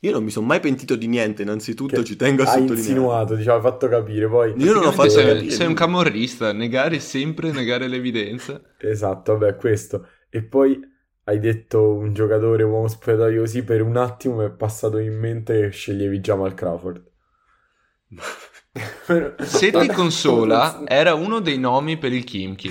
[0.04, 2.74] io non mi sono mai pentito di niente, innanzitutto che ci tengo a sottolineare.
[2.74, 4.54] Hai insinuato, diciamo, hai fatto capire, poi...
[4.58, 5.52] Io non ho fatto sei, capire.
[5.52, 8.62] Sei un camorrista, negare sempre, negare l'evidenza.
[8.80, 10.06] Esatto, vabbè, questo.
[10.30, 10.78] E poi
[11.24, 15.62] hai detto un giocatore uomo spogliatoio così, per un attimo mi è passato in mente
[15.62, 17.02] che sceglievi Jamal Crawford.
[19.42, 22.70] Se ti consola, era uno dei nomi per il Kimchi.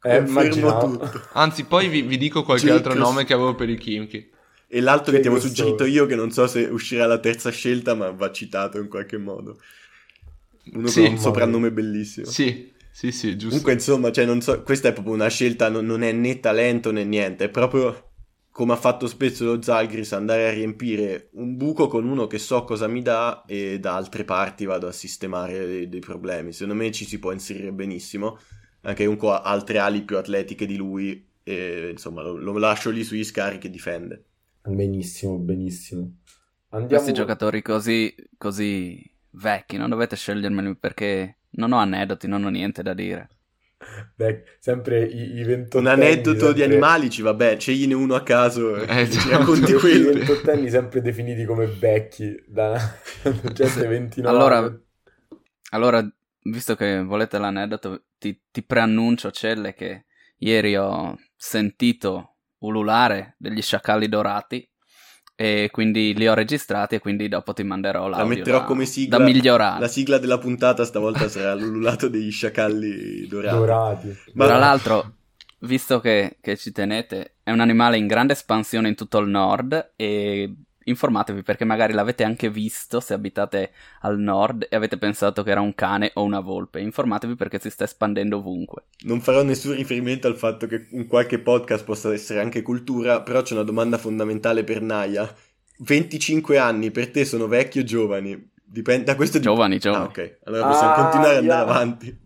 [0.00, 1.10] Eh, immaginavo.
[1.32, 4.32] Anzi, poi vi, vi dico qualche Jake altro nome che avevo per il Kimchi.
[4.66, 7.50] E l'altro che, che ti avevo suggerito io, che non so se uscirà la terza
[7.50, 9.60] scelta, ma va citato in qualche modo.
[10.72, 12.26] Uno sì, con un soprannome bellissimo.
[12.26, 13.48] Sì, sì, sì, giusto.
[13.48, 16.90] Comunque, insomma, cioè, non so, questa è proprio una scelta, non, non, è né talento
[16.90, 18.10] né niente, è proprio
[18.50, 22.62] come ha fatto spesso lo Zalgris, andare a riempire un buco con uno che so
[22.62, 26.52] cosa mi dà e da altre parti vado a sistemare dei, dei problemi.
[26.52, 28.38] Secondo me ci si può inserire benissimo,
[28.82, 33.02] anche comunque ha altre ali più atletiche di lui, e insomma lo, lo lascio lì
[33.02, 34.24] sugli scarichi e difende.
[34.66, 36.20] Benissimo, benissimo.
[36.70, 37.02] Andiamo...
[37.02, 38.98] Questi giocatori così, così
[39.30, 43.28] vecchi, non dovete scegliermeli perché non ho aneddoti, non ho niente da dire.
[44.16, 46.54] Beh, sempre i, i Un aneddoto sempre...
[46.54, 50.10] di animali ci vabbè, scegliene uno a caso eh, e ci racconti quello.
[50.10, 52.78] I ventottenni sempre definiti come vecchi da
[53.52, 54.26] gente 29.
[54.26, 54.80] Allora,
[55.70, 60.06] allora, visto che volete l'aneddoto, ti, ti preannuncio, Celle, che
[60.38, 62.33] ieri ho sentito
[62.64, 64.68] ululare degli sciacalli dorati
[65.36, 68.86] e quindi li ho registrati e quindi dopo ti manderò l'audio la metterò da, come
[68.86, 69.80] sigla, da migliorare.
[69.80, 73.56] La sigla della puntata stavolta sarà l'ululato degli sciacalli dorati.
[73.56, 74.16] dorati.
[74.34, 74.46] Ma...
[74.46, 75.14] Tra l'altro,
[75.60, 79.94] visto che, che ci tenete, è un animale in grande espansione in tutto il nord
[79.96, 80.54] e
[80.84, 85.60] informatevi perché magari l'avete anche visto se abitate al nord e avete pensato che era
[85.60, 86.80] un cane o una volpe.
[86.80, 88.84] Informatevi perché si sta espandendo ovunque.
[89.00, 93.42] Non farò nessun riferimento al fatto che un qualche podcast possa essere anche cultura, però
[93.42, 95.32] c'è una domanda fondamentale per Naya.
[95.78, 98.52] 25 anni per te sono vecchi o giovani?
[98.62, 100.04] Dipende da questo Giovani, giovani.
[100.04, 100.38] Ah, ok.
[100.44, 101.60] Allora possiamo ah, continuare ad yeah.
[101.60, 102.18] andare avanti.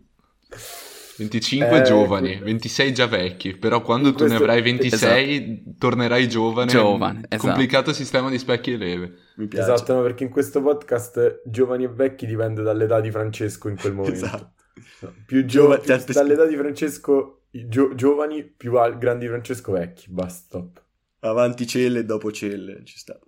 [1.18, 5.74] 25 eh, giovani, 26 già vecchi, però quando tu ne avrai 26 esatto.
[5.78, 6.70] tornerai giovane.
[6.70, 7.46] Giovane, esatto.
[7.48, 9.14] Complicato sistema di specchi e leve.
[9.36, 9.72] Mi piace.
[9.72, 13.94] Esatto, no, perché in questo podcast giovani e vecchi dipende dall'età di Francesco in quel
[13.94, 14.24] momento.
[14.24, 14.52] Esatto.
[15.00, 20.64] No, più giovani, Giova- dall'età di Francesco gio- giovani, più al- grandi Francesco vecchi, basta.
[21.20, 23.18] Avanti celle e dopo celle, ci sta.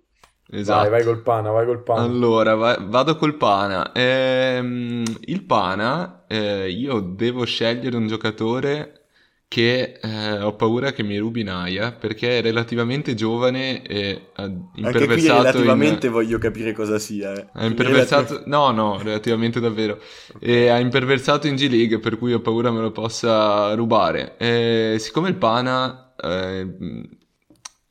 [0.53, 0.89] Esatto.
[0.89, 2.01] Vai, vai col pana, vai col pana.
[2.01, 3.91] Allora, vai, vado col pana.
[3.93, 9.05] Ehm, il pana, eh, io devo scegliere un giocatore
[9.47, 14.87] che eh, ho paura che mi rubi Naya perché è relativamente giovane e ha imperversato
[14.87, 16.11] Anche qui relativamente in...
[16.13, 17.33] voglio capire cosa sia.
[17.33, 17.47] Eh.
[17.53, 18.33] Ha imperversato...
[18.33, 18.47] Relativ...
[18.47, 19.99] No, no, relativamente davvero.
[20.39, 24.35] E ha imperversato in G-League per cui ho paura me lo possa rubare.
[24.37, 26.13] E siccome il pana...
[26.21, 26.67] Eh,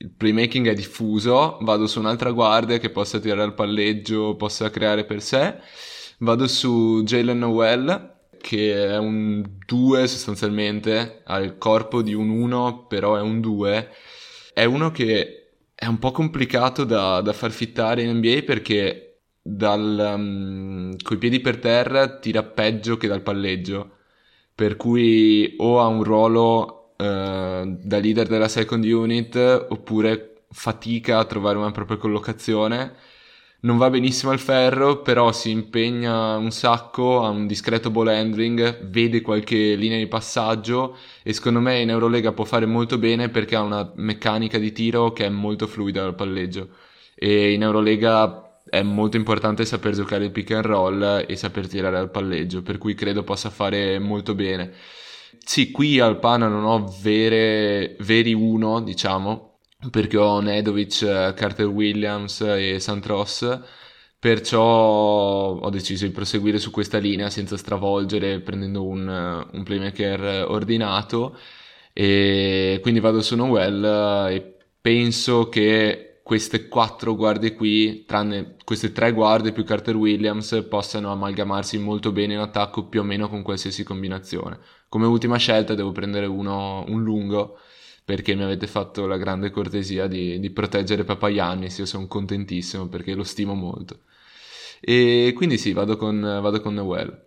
[0.03, 5.05] il playmaking è diffuso, vado su un'altra guardia che possa tirare al palleggio, possa creare
[5.05, 5.59] per sé,
[6.19, 12.87] vado su Jalen Noel che è un 2 sostanzialmente, ha il corpo di un 1
[12.87, 13.89] però è un 2,
[14.55, 20.13] è uno che è un po' complicato da, da far fittare in NBA perché dal,
[20.17, 23.99] um, coi piedi per terra tira peggio che dal palleggio,
[24.55, 31.25] per cui o ha un ruolo eh, da leader della second unit oppure fatica a
[31.25, 32.95] trovare una propria collocazione.
[33.63, 38.87] Non va benissimo al ferro, però si impegna un sacco, ha un discreto ball handling,
[38.89, 43.57] vede qualche linea di passaggio e secondo me in Eurolega può fare molto bene perché
[43.57, 46.71] ha una meccanica di tiro che è molto fluida dal palleggio.
[47.15, 51.99] E in Eurolega è molto importante saper giocare il pick and roll e saper tirare
[51.99, 54.73] al palleggio, per cui credo possa fare molto bene.
[55.39, 59.59] Sì, qui al Pana non ho vere, veri uno, diciamo,
[59.91, 63.61] perché ho Nedovic, Carter Williams e Santros,
[64.19, 69.07] perciò ho deciso di proseguire su questa linea senza stravolgere, prendendo un,
[69.53, 71.37] un playmaker ordinato,
[71.93, 79.13] e quindi vado su Noel e penso che queste quattro guardie qui, tranne queste tre
[79.13, 83.83] guardie più Carter Williams, possano amalgamarsi molto bene in attacco più o meno con qualsiasi
[83.83, 84.59] combinazione
[84.91, 87.59] come ultima scelta devo prendere uno, un lungo
[88.05, 93.15] perché mi avete fatto la grande cortesia di, di proteggere Papayannis, io sono contentissimo perché
[93.15, 94.01] lo stimo molto.
[94.81, 97.27] E quindi sì, vado con, vado con Noel.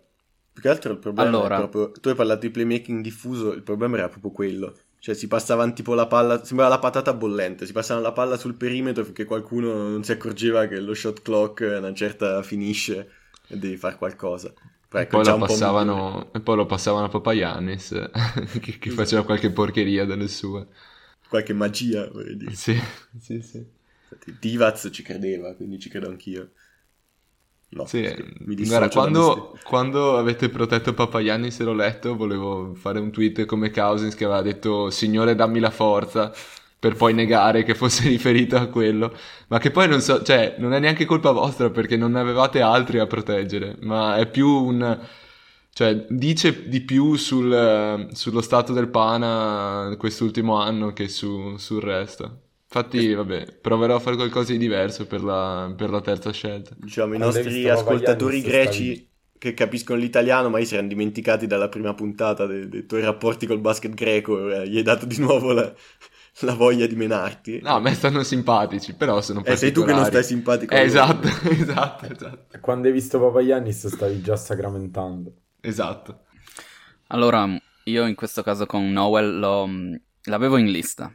[0.52, 1.56] Più che altro il problema allora...
[1.56, 4.76] proprio, tu hai parlato di playmaking diffuso, il problema era proprio quello.
[5.04, 8.54] Cioè si passava tipo la palla, sembrava la patata bollente, si passava la palla sul
[8.54, 13.10] perimetro finché qualcuno non si accorgeva che lo shot clock a una certa finisce
[13.48, 14.50] e devi fare qualcosa.
[14.90, 17.88] Ecco, poi passavano, e poi lo passavano a Papayanis,
[18.60, 18.94] che, che esatto.
[18.94, 20.68] faceva qualche porcheria dalle sue.
[21.28, 22.54] Qualche magia, vorrei dire.
[22.54, 22.80] Sì,
[23.20, 23.62] sì, sì.
[24.40, 26.52] Divaz ci credeva, quindi ci credo anch'io.
[27.74, 28.08] No, sì,
[28.44, 33.72] mi guarda, quando, quando, avete protetto Papayannis e l'ho letto, volevo fare un tweet come
[33.72, 36.32] Cousins che aveva detto Signore dammi la forza
[36.78, 39.12] per poi negare che fosse riferito a quello,
[39.48, 42.60] ma che poi non so, cioè, non è neanche colpa vostra perché non ne avevate
[42.60, 45.00] altri a proteggere, ma è più un...
[45.72, 52.43] cioè, dice di più sul, sullo stato del Pana quest'ultimo anno che su, sul resto.
[52.76, 56.74] Infatti, vabbè, proverò a fare qualcosa di diverso per la, per la terza scelta.
[56.76, 59.08] Diciamo, i nostri ascoltatori greci
[59.38, 63.60] che capiscono l'italiano, ma si erano dimenticati dalla prima puntata dei, dei tuoi rapporti col
[63.60, 65.72] basket greco, eh, gli hai dato di nuovo la,
[66.40, 67.60] la voglia di menarti.
[67.62, 69.54] No, a me stanno simpatici, però sono particolari.
[69.54, 70.74] Eh, sei tu che non stai simpatico.
[70.74, 72.58] Eh, esatto, esatto, esatto.
[72.60, 75.32] Quando hai visto Papagiannis stavi già sacramentando.
[75.60, 76.24] Esatto.
[77.08, 77.46] Allora,
[77.84, 81.14] io in questo caso con Noel l'avevo in lista.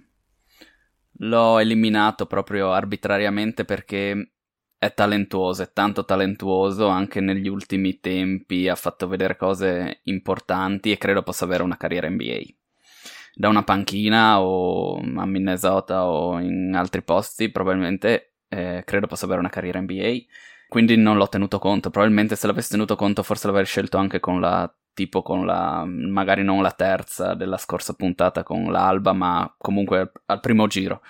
[1.22, 4.32] L'ho eliminato proprio arbitrariamente perché
[4.78, 10.98] è talentuoso, è tanto talentuoso, anche negli ultimi tempi ha fatto vedere cose importanti e
[10.98, 12.40] credo possa avere una carriera NBA.
[13.36, 19.40] Da una panchina o a Minnesota o in altri posti, probabilmente eh, credo possa avere
[19.40, 20.20] una carriera NBA.
[20.70, 21.90] Quindi non l'ho tenuto conto.
[21.90, 26.44] Probabilmente se l'avessi tenuto conto, forse l'avrei scelto anche con la tipo con la magari
[26.44, 31.02] non la terza della scorsa puntata con l'Alba, ma comunque al primo giro.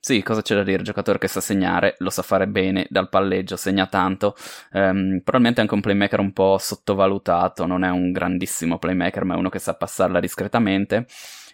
[0.00, 0.82] Sì, cosa c'è da dire?
[0.82, 4.34] Giocatore che sa segnare, lo sa fare bene dal palleggio, segna tanto.
[4.72, 9.38] Um, probabilmente anche un playmaker un po' sottovalutato, non è un grandissimo playmaker, ma è
[9.38, 11.06] uno che sa passarla discretamente.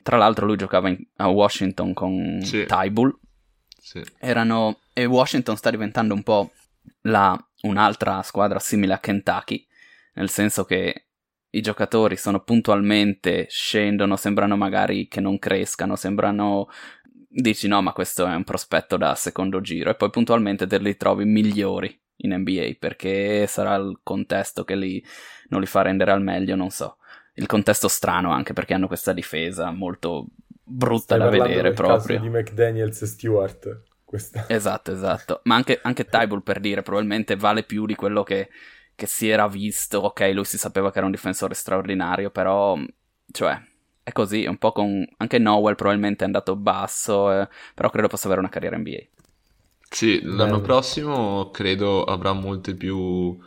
[0.02, 2.64] Tra l'altro lui giocava in, a Washington con sì.
[2.66, 3.14] Tybull.
[3.78, 4.02] Sì.
[4.18, 6.52] Erano, e Washington sta diventando un po'
[7.02, 9.66] la, un'altra squadra simile a Kentucky,
[10.14, 11.06] nel senso che
[11.54, 16.68] i giocatori sono puntualmente, scendono, sembrano magari che non crescano, sembrano
[17.28, 20.96] dici no, ma questo è un prospetto da secondo giro e poi puntualmente te li
[20.96, 25.02] trovi migliori in NBA perché sarà il contesto che li,
[25.48, 26.98] non li fa rendere al meglio, non so.
[27.34, 30.26] Il contesto strano anche perché hanno questa difesa molto
[30.62, 32.20] brutta Stai da vedere proprio.
[32.20, 33.82] di McDaniels e Stewart.
[34.04, 34.44] Questa.
[34.48, 35.40] Esatto, esatto.
[35.44, 38.50] Ma anche, anche Tybull per dire, probabilmente vale più di quello che,
[39.02, 39.98] che si era visto.
[39.98, 42.78] Ok, lui si sapeva che era un difensore straordinario, però,
[43.32, 43.60] cioè,
[44.02, 45.04] è così, un po' con...
[45.16, 48.98] anche Nowell probabilmente è andato basso, eh, però credo possa avere una carriera NBA.
[49.88, 50.60] Sì, l'anno Bello.
[50.60, 53.38] prossimo credo avrà molti più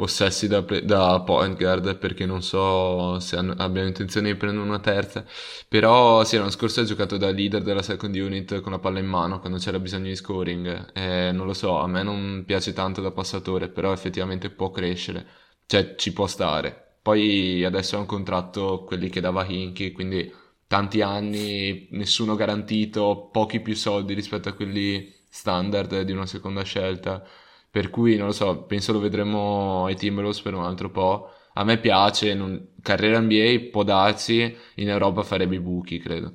[0.00, 4.78] possessi da, da, point guard perché non so se hanno, abbiano intenzione di prendere una
[4.80, 5.26] terza.
[5.68, 9.04] Però sì l'anno scorso ha giocato da leader della second unit con la palla in
[9.06, 10.92] mano quando c'era bisogno di scoring.
[10.94, 15.26] Eh, non lo so a me non piace tanto da passatore però effettivamente può crescere.
[15.66, 16.96] Cioè ci può stare.
[17.02, 20.32] Poi adesso ha un contratto quelli che dava Hinky, quindi
[20.66, 27.22] tanti anni, nessuno garantito, pochi più soldi rispetto a quelli standard di una seconda scelta.
[27.70, 31.30] Per cui non lo so, penso lo vedremo ai Timberwolves per un altro po'.
[31.54, 32.74] A me piace, non...
[32.82, 36.34] carriera NBA può darsi, in Europa farebbe i buchi, credo.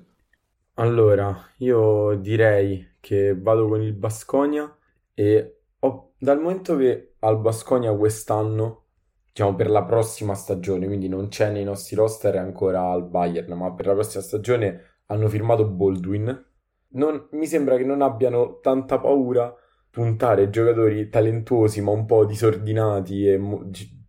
[0.75, 4.73] Allora, io direi che vado con il Basconia
[5.13, 6.13] e ho...
[6.17, 8.83] dal momento che al Basconia quest'anno
[9.31, 13.73] diciamo, per la prossima stagione, quindi non c'è nei nostri roster ancora al Bayern, ma
[13.73, 16.45] per la prossima stagione hanno firmato Baldwin.
[16.89, 19.53] Non, mi sembra che non abbiano tanta paura
[19.95, 23.39] puntare giocatori talentuosi ma un po' disordinati e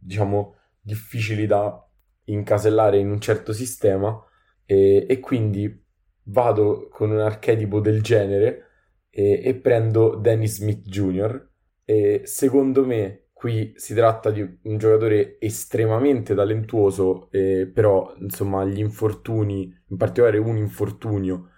[0.01, 1.81] diciamo difficili da
[2.25, 4.21] incasellare in un certo sistema
[4.65, 5.85] e, e quindi
[6.25, 8.65] vado con un archetipo del genere
[9.09, 11.49] e, e prendo Dennis Smith Jr.
[11.85, 18.79] e secondo me Qui si tratta di un giocatore estremamente talentuoso, eh, però insomma gli
[18.79, 21.51] infortuni, in particolare un infortunio,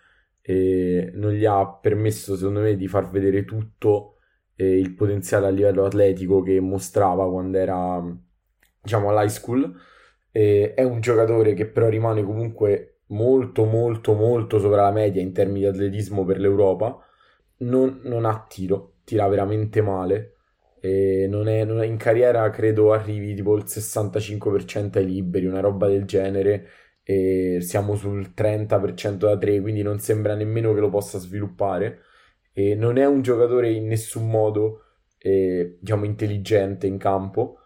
[0.43, 4.18] eh, non gli ha permesso secondo me di far vedere tutto
[4.59, 8.03] eh, il potenziale a livello atletico che mostrava quando era
[8.83, 9.75] diciamo all'high school.
[10.31, 15.61] è un giocatore che però rimane comunque molto molto molto sopra la media in termini
[15.61, 16.99] di atletismo per l'Europa.
[17.59, 20.39] Non, non ha tiro, tira veramente male
[20.81, 25.61] e non è, non è, in carriera credo arrivi tipo il 65% ai liberi, una
[25.61, 26.69] roba del genere,
[27.03, 32.03] e siamo sul 30% da 3, quindi non sembra nemmeno che lo possa sviluppare.
[32.59, 34.83] E non è un giocatore in nessun modo,
[35.19, 37.59] eh, diciamo, intelligente in campo,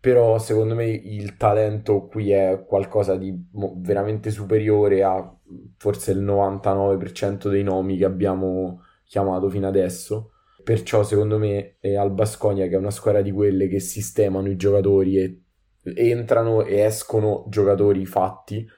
[0.00, 3.34] però secondo me il talento qui è qualcosa di
[3.76, 5.36] veramente superiore a
[5.76, 10.32] forse il 99% dei nomi che abbiamo chiamato fino adesso
[10.68, 14.56] Perciò secondo me è al Basconia che è una squadra di quelle che sistemano i
[14.56, 15.40] giocatori e
[15.82, 18.68] entrano e escono giocatori fatti.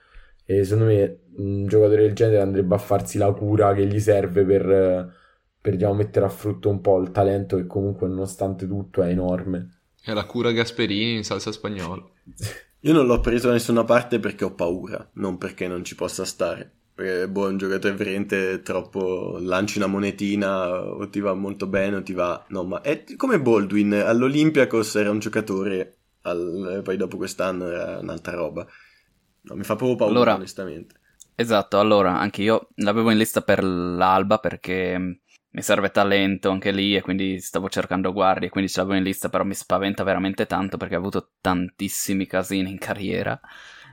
[0.45, 4.45] E secondo me un giocatore del genere andrebbe a farsi la cura che gli serve
[4.45, 5.13] per,
[5.61, 9.81] per diciamo, mettere a frutto un po' il talento che comunque nonostante tutto è enorme.
[10.03, 12.03] È la cura Gasperini in salsa spagnola.
[12.83, 16.25] Io non l'ho preso da nessuna parte perché ho paura, non perché non ci possa
[16.25, 16.71] stare.
[16.95, 22.03] Perché boh, un giocatore veramente troppo lanci una monetina o ti va molto bene o
[22.03, 22.43] ti va...
[22.49, 26.81] No, ma è come Baldwin all'Olympiacos era un giocatore, al...
[26.83, 28.67] poi dopo quest'anno era un'altra roba.
[29.43, 30.95] No, mi fa proprio paura allora, onestamente.
[31.35, 35.21] Esatto, allora anche io l'avevo in lista per l'Alba perché
[35.53, 39.29] mi serve talento anche lì e quindi stavo cercando guardie, quindi ce l'avevo in lista,
[39.29, 43.41] però mi spaventa veramente tanto perché ha avuto tantissimi casini in carriera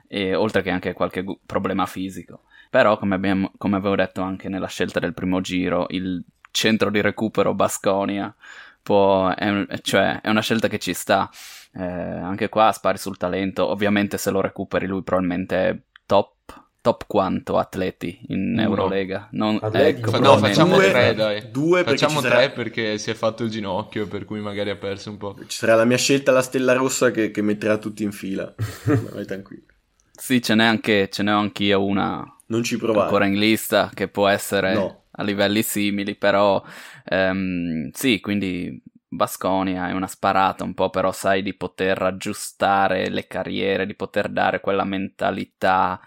[0.08, 2.44] e oltre che anche qualche problema fisico.
[2.70, 7.02] Però, come, abbiamo, come avevo detto anche nella scelta del primo giro, il centro di
[7.02, 8.34] recupero Basconia
[8.82, 11.30] può, è, cioè, è una scelta che ci sta.
[11.74, 13.68] Eh, anche qua spari sul talento.
[13.68, 18.62] Ovviamente, se lo recuperi lui, probabilmente è top, top quanto atleti in No.
[18.62, 19.28] Eurolega?
[19.32, 21.52] Non, Atleti ecco, no, facciamo Due- tre, dai.
[21.52, 24.70] due perché Facciamo ci sarà- tre perché si è fatto il ginocchio, per cui magari
[24.70, 25.36] ha perso un po'.
[25.46, 28.54] Ci sarà la mia scelta, la stella rossa, che, che metterà tutti in fila.
[28.86, 29.64] Ma vai tranquillo.
[30.12, 33.06] Sì, ce n'è anche, ce n'è anch'io una Non ci provare.
[33.06, 35.04] ancora in lista che può essere No.
[35.12, 36.64] a livelli simili, però
[37.06, 43.26] ehm, sì, quindi Basconia è una sparata un po', però sai di poter aggiustare le
[43.28, 46.00] carriere, di poter dare quella mentalità,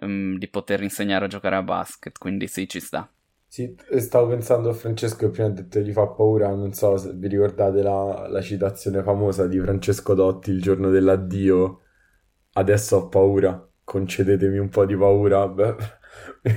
[0.00, 3.10] ehm, di poter insegnare a giocare a basket, quindi sì, ci sta.
[3.52, 7.12] Sì, stavo pensando a Francesco che prima ha detto gli fa paura, non so se
[7.14, 11.80] vi ricordate la, la citazione famosa di Francesco Dotti il giorno dell'addio,
[12.52, 15.48] adesso ho paura, concedetemi un po' di paura.
[15.48, 15.76] Beh,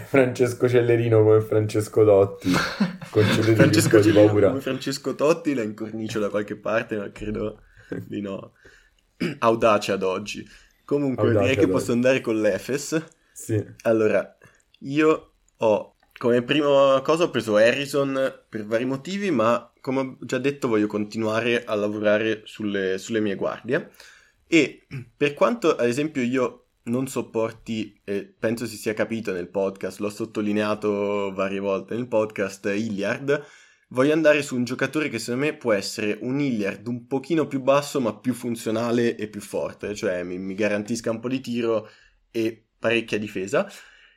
[0.06, 2.68] Francesco Cellerino come Francesco Dotti,
[3.10, 4.50] concedetemi Francesco un po' di Cellino paura.
[4.50, 7.62] come Francesco Totti la incornicio da qualche parte, ma credo
[8.06, 8.54] di no.
[9.40, 10.48] Audace ad oggi.
[10.86, 11.94] Comunque, Audace direi che ad posso oggi.
[11.94, 13.04] andare con l'Efes.
[13.34, 14.38] Sì, Allora,
[14.80, 20.38] io ho come prima cosa ho preso Harrison per vari motivi, ma come ho già
[20.38, 23.92] detto voglio continuare a lavorare sulle, sulle mie guardie.
[24.48, 24.86] E
[25.18, 30.10] per quanto, ad esempio, io non sopporti, e penso si sia capito nel podcast, l'ho
[30.10, 33.46] sottolineato varie volte nel podcast, Hilliard,
[33.90, 37.62] voglio andare su un giocatore che secondo me può essere un Hilliard un pochino più
[37.62, 41.90] basso, ma più funzionale e più forte, cioè mi, mi garantisca un po' di tiro
[42.32, 43.66] e parecchia difesa.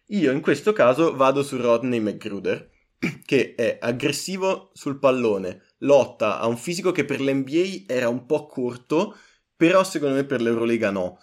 [0.06, 2.68] Io in questo caso vado su Rodney McGruder,
[3.24, 8.46] che è aggressivo sul pallone, lotta, ha un fisico che per l'NBA era un po'
[8.46, 9.16] corto,
[9.54, 11.20] però secondo me per l'Eurolega no.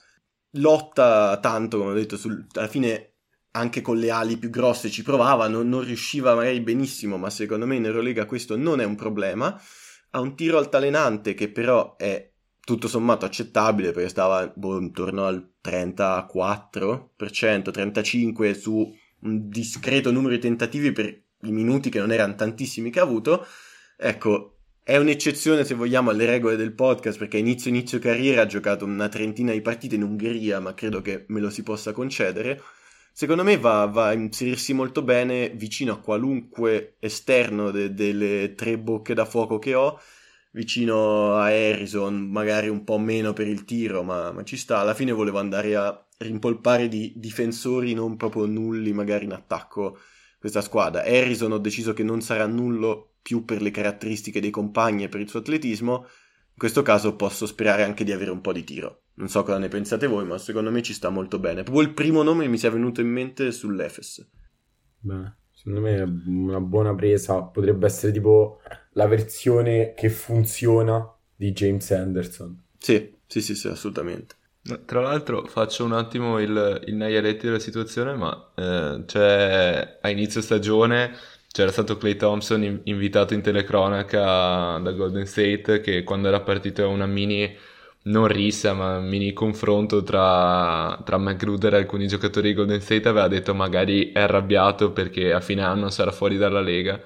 [0.57, 3.15] Lotta tanto, come ho detto, sul- alla fine
[3.55, 7.65] anche con le ali più grosse ci provava, non, non riusciva magari benissimo, ma secondo
[7.65, 9.59] me in Eurolega questo non è un problema.
[10.11, 12.32] Ha un tiro altalenante che però è
[12.63, 16.29] tutto sommato accettabile perché stava boh, intorno al 34%,
[17.21, 22.99] 35% su un discreto numero di tentativi per i minuti che non erano tantissimi che
[22.99, 23.45] ha avuto.
[23.97, 28.85] Ecco, è un'eccezione se vogliamo alle regole del podcast perché inizio inizio carriera ha giocato
[28.85, 32.61] una trentina di partite in Ungheria, ma credo che me lo si possa concedere.
[33.11, 38.77] Secondo me va, va a inserirsi molto bene vicino a qualunque esterno de- delle tre
[38.77, 39.99] bocche da fuoco che ho,
[40.53, 44.79] vicino a Harrison, magari un po' meno per il tiro, ma, ma ci sta.
[44.79, 49.99] Alla fine volevo andare a rimpolpare di difensori non proprio nulli, magari in attacco
[50.39, 51.03] questa squadra.
[51.03, 55.21] Harrison ho deciso che non sarà nullo più per le caratteristiche dei compagni e per
[55.21, 56.05] il suo atletismo.
[56.53, 59.05] In questo caso posso sperare anche di avere un po' di tiro.
[59.15, 61.63] Non so cosa ne pensate voi, ma secondo me ci sta molto bene.
[61.63, 64.29] Proprio il primo nome mi sia venuto in mente sull'Efes.
[64.99, 65.33] Beh,
[65.63, 68.61] secondo me è una buona presa, potrebbe essere tipo
[68.93, 72.61] la versione che funziona di James Anderson.
[72.77, 74.35] Sì, sì, sì, sì, assolutamente.
[74.85, 80.39] Tra l'altro faccio un attimo il, il Naialetti della situazione, ma eh, c'è a inizio
[80.41, 81.13] stagione
[81.51, 86.87] c'era stato Clay Thompson in- invitato in telecronaca da Golden State che quando era partito
[86.89, 87.53] una mini,
[88.03, 93.07] non rissa, ma un mini confronto tra, tra McGruder e alcuni giocatori di Golden State
[93.07, 96.99] aveva detto magari è arrabbiato perché a fine anno sarà fuori dalla Lega.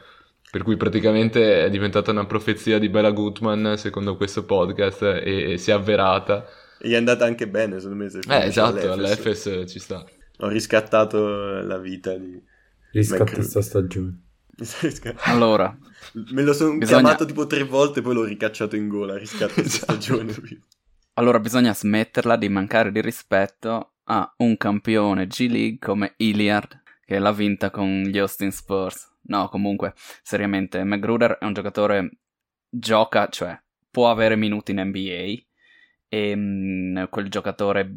[0.49, 5.57] Per cui praticamente è diventata una profezia di Bella Gutman secondo questo podcast e, e
[5.57, 6.45] si è avverata.
[6.79, 8.09] E gli è andata anche bene, secondo me.
[8.09, 9.45] se Eh, esatto, all'Efes.
[9.47, 10.03] all'Efes ci sta.
[10.39, 12.41] Ho riscattato la vita di...
[12.91, 13.43] Riscatta McGruder.
[13.45, 14.21] sta stagione.
[15.25, 15.77] Allora,
[16.31, 19.17] Me lo sono Bisogna- chiamato tipo tre volte, poi l'ho ricacciato in gola.
[19.17, 19.93] Riscatto questa Esatto.
[20.01, 20.33] stagione.
[21.17, 27.17] Allora bisogna smetterla di mancare di rispetto a un campione G League come Iliard, che
[27.17, 29.15] l'ha vinta con gli Austin Spurs.
[29.23, 32.19] No, comunque, seriamente, McGruder è un giocatore,
[32.69, 33.59] gioca, cioè,
[33.89, 35.43] può avere minuti in NBA,
[36.07, 37.91] e mm, quel giocatore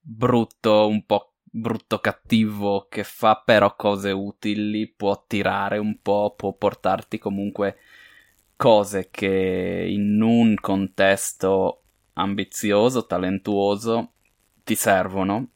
[0.00, 6.54] brutto, un po' brutto cattivo, che fa però cose utili, può tirare un po', può
[6.54, 7.76] portarti comunque
[8.56, 11.81] cose che in un contesto
[12.14, 14.12] ambizioso, talentuoso,
[14.64, 15.48] ti servono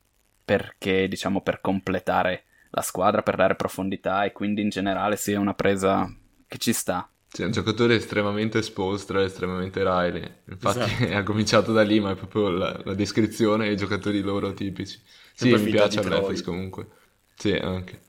[0.44, 5.54] perché, diciamo, per completare la squadra, per dare profondità e quindi in generale sia una
[5.54, 6.08] presa
[6.46, 7.08] che ci sta.
[7.28, 10.28] Sì, è un giocatore estremamente Spolstra, estremamente Riley.
[10.48, 11.04] Infatti Esatto.
[11.12, 15.00] ha cominciato da lì, ma è proprio la, la descrizione dei giocatori loro tipici.
[15.32, 16.88] Sì, Sempre mi piace all'Efes comunque.
[17.34, 18.00] Sì, anche.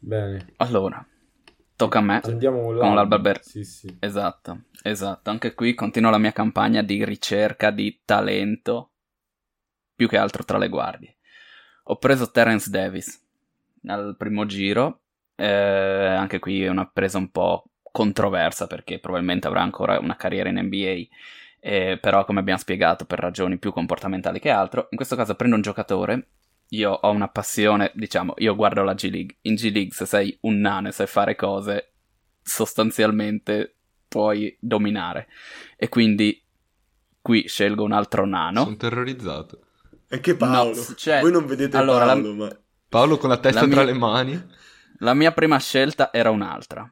[0.00, 1.06] Bene, Allora,
[1.76, 2.20] tocca a me.
[2.24, 2.80] andiamo là.
[2.80, 3.96] Con l'Alba Ber- Sì, sì.
[4.00, 5.30] Esatto, esatto.
[5.30, 8.92] Anche qui continuo la mia campagna di ricerca di talento,
[9.94, 11.16] più che altro tra le guardie.
[11.84, 13.22] Ho preso Terence Davis
[13.86, 15.02] al primo giro,
[15.36, 20.48] eh, anche qui è una presa un po' controversa perché probabilmente avrà ancora una carriera
[20.48, 21.06] in NBA,
[21.60, 25.56] eh, però come abbiamo spiegato per ragioni più comportamentali che altro, in questo caso prendo
[25.56, 26.28] un giocatore
[26.68, 29.36] io ho una passione, diciamo, io guardo la G League.
[29.42, 31.94] In G League se sei un nano e sai fare cose,
[32.42, 33.76] sostanzialmente
[34.08, 35.28] puoi dominare.
[35.76, 36.42] E quindi
[37.20, 38.64] qui scelgo un altro nano.
[38.64, 39.60] Sono terrorizzato.
[40.08, 40.74] E che Paolo?
[40.76, 42.34] No, cioè, Voi non vedete allora, Paolo, la...
[42.34, 42.58] ma...
[42.88, 43.92] Paolo con la testa la tra mia...
[43.92, 44.46] le mani.
[44.98, 46.90] La mia prima scelta era un'altra,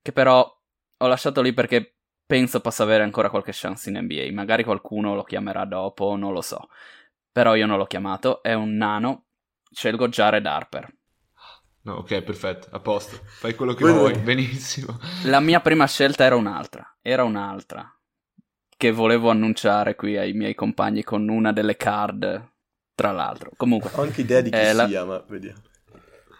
[0.00, 0.56] che però
[0.98, 4.28] ho lasciato lì perché penso possa avere ancora qualche chance in NBA.
[4.32, 6.68] Magari qualcuno lo chiamerà dopo, non lo so.
[7.36, 9.26] Però io non l'ho chiamato, è un nano.
[9.70, 10.90] Scelgo Jared Harper.
[11.82, 13.20] No, ok, perfetto, a posto.
[13.26, 14.98] Fai quello che vuoi, benissimo.
[15.24, 16.96] La mia prima scelta era un'altra.
[17.02, 17.94] Era un'altra.
[18.74, 22.52] Che volevo annunciare qui ai miei compagni con una delle card,
[22.94, 23.50] tra l'altro.
[23.54, 23.90] Comunque.
[23.96, 25.04] Ho anche idea di chi eh, sia, la...
[25.04, 25.60] ma vediamo.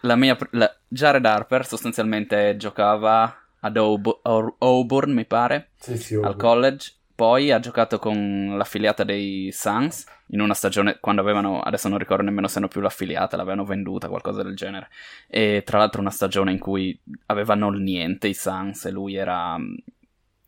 [0.01, 0.75] La mia, la...
[0.89, 6.95] Jared Harper sostanzialmente giocava ad Auburn, mi pare, sì, sì, al college.
[7.17, 12.23] Poi ha giocato con l'affiliata dei Suns in una stagione quando avevano, adesso non ricordo
[12.23, 14.91] nemmeno se hanno più l'affiliata, l'avevano venduta, qualcosa del genere.
[15.27, 19.59] E tra l'altro una stagione in cui avevano il niente i Suns e lui era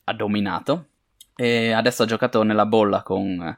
[0.09, 0.87] ha dominato.
[1.35, 3.57] E adesso ha giocato nella bolla con,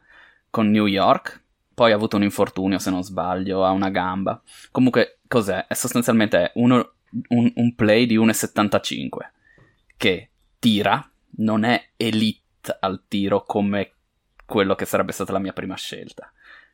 [0.48, 1.42] con New York.
[1.74, 4.40] Poi ha avuto un infortunio, se non sbaglio, a una gamba.
[4.70, 5.66] Comunque, cos'è?
[5.66, 6.92] È sostanzialmente uno,
[7.28, 9.06] un, un play di 1,75
[9.96, 12.39] che tira, non è elite
[12.80, 13.92] al tiro come
[14.44, 16.32] quello che sarebbe stata la mia prima scelta.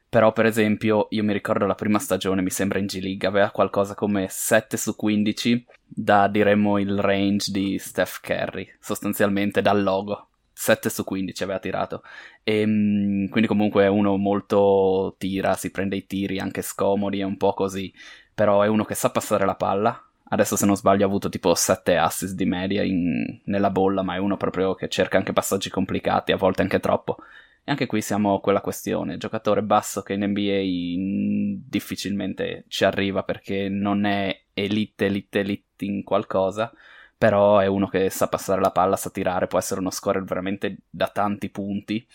[0.09, 3.95] Però, per esempio, io mi ricordo la prima stagione, mi sembra in G-League, aveva qualcosa
[3.95, 10.29] come 7 su 15 da, diremmo, il range di Steph Curry, sostanzialmente dal logo.
[10.53, 12.03] 7 su 15 aveva tirato.
[12.43, 17.25] E ehm, quindi comunque è uno molto tira, si prende i tiri anche scomodi, è
[17.25, 17.93] un po' così.
[18.33, 21.55] Però è uno che sa passare la palla, Adesso, se non sbaglio, ha avuto tipo
[21.55, 23.41] 7 assist di media in...
[23.45, 27.19] nella bolla, ma è uno proprio che cerca anche passaggi complicati, a volte anche troppo.
[27.65, 33.23] E anche qui siamo a quella questione: giocatore basso che in NBA difficilmente ci arriva
[33.23, 36.73] perché non è elite, elite, elite in qualcosa.
[37.19, 40.81] Però è uno che sa passare la palla, sa tirare, può essere uno scorer veramente
[40.91, 42.07] da tanti punti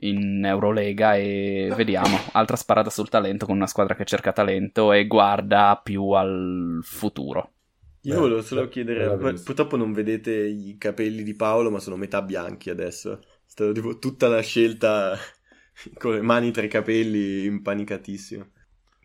[0.00, 5.06] in Eurolega e vediamo, altra sparata sul talento con una squadra che cerca talento e
[5.06, 7.52] guarda più al futuro.
[8.02, 12.22] Io Beh, volevo solo chiedere, purtroppo non vedete i capelli di Paolo, ma sono metà
[12.22, 13.20] bianchi adesso.
[13.44, 15.16] Stavo tipo tutta la scelta
[15.98, 18.46] con le mani tra i capelli, impanicatissimo.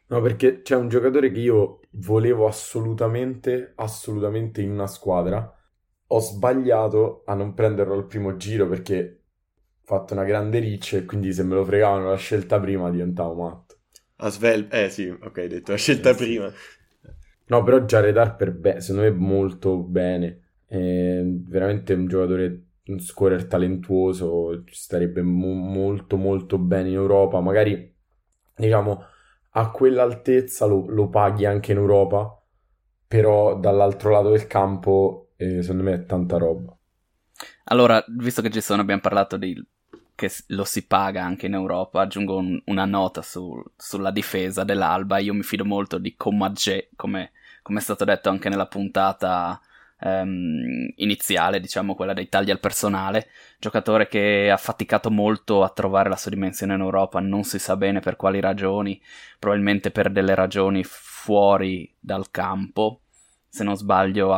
[0.08, 5.52] No, perché c'è un giocatore che io volevo assolutamente, assolutamente in una squadra.
[6.08, 9.23] Ho sbagliato a non prenderlo al primo giro perché
[9.84, 13.78] fatto una grande riccia e quindi se me lo fregavano la scelta prima diventavo matto.
[14.18, 16.52] A Svel, eh sì, ok, hai detto la scelta eh, prima.
[17.46, 20.40] No, però Jared Harper, beh, secondo me molto bene.
[20.66, 27.40] È veramente un giocatore, un scorer talentuoso, starebbe mo- molto molto bene in Europa.
[27.42, 27.94] Magari,
[28.56, 29.04] diciamo,
[29.52, 32.42] a quell'altezza lo, lo paghi anche in Europa,
[33.08, 36.76] però dall'altro lato del campo, eh, secondo me è tanta roba.
[37.66, 39.54] Allora, visto che ci sono, abbiamo parlato di
[40.28, 45.18] che lo si paga anche in Europa, aggiungo un, una nota su, sulla difesa dell'Alba.
[45.18, 49.60] Io mi fido molto di Comagé, come, come è stato detto anche nella puntata
[50.00, 53.28] um, iniziale, diciamo quella dei tagli al personale.
[53.60, 57.76] Giocatore che ha faticato molto a trovare la sua dimensione in Europa, non si sa
[57.76, 59.02] bene per quali ragioni,
[59.38, 63.02] probabilmente per delle ragioni fuori dal campo.
[63.50, 64.32] Se non sbaglio,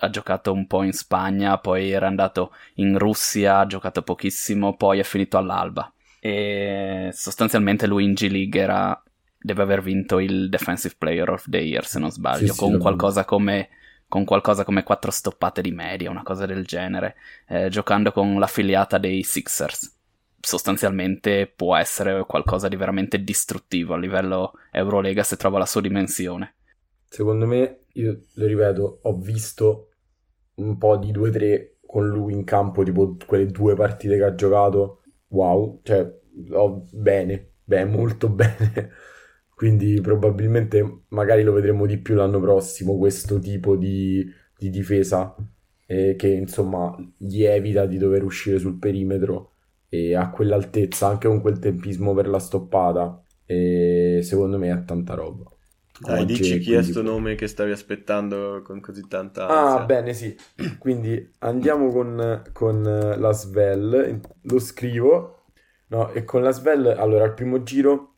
[0.00, 4.98] ha giocato un po' in Spagna, poi era andato in Russia, ha giocato pochissimo, poi
[4.98, 5.92] è finito all'Alba.
[6.18, 9.00] E sostanzialmente lui in G League era,
[9.38, 12.78] deve aver vinto il Defensive Player of the Year, se non sbaglio, sì, con, sì,
[12.78, 13.68] qualcosa come,
[14.08, 18.96] con qualcosa come quattro stoppate di media, una cosa del genere, eh, giocando con l'affiliata
[18.96, 19.98] dei Sixers.
[20.42, 26.54] Sostanzialmente può essere qualcosa di veramente distruttivo a livello Eurolega se trova la sua dimensione.
[27.06, 29.89] Secondo me, io lo ripeto, ho visto
[30.60, 35.02] un po' di 2-3 con lui in campo, tipo quelle due partite che ha giocato,
[35.28, 36.08] wow, cioè,
[36.52, 38.90] oh, bene, beh, molto bene.
[39.54, 44.24] Quindi probabilmente magari lo vedremo di più l'anno prossimo, questo tipo di,
[44.56, 45.34] di difesa
[45.86, 49.54] eh, che insomma gli evita di dover uscire sul perimetro
[49.88, 55.14] e a quell'altezza, anche con quel tempismo per la stoppata, e secondo me è tanta
[55.14, 55.50] roba.
[56.02, 59.82] Dai, oggi, dici chi è sto nome che stavi aspettando con così tanta ah, ansia.
[59.82, 60.36] Ah, bene, sì.
[60.78, 65.36] Quindi andiamo con, con la Svel, lo scrivo.
[65.88, 68.14] No, e con la Svel, allora, al primo giro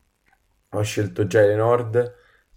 [0.70, 2.14] ho scelto Jalen Nord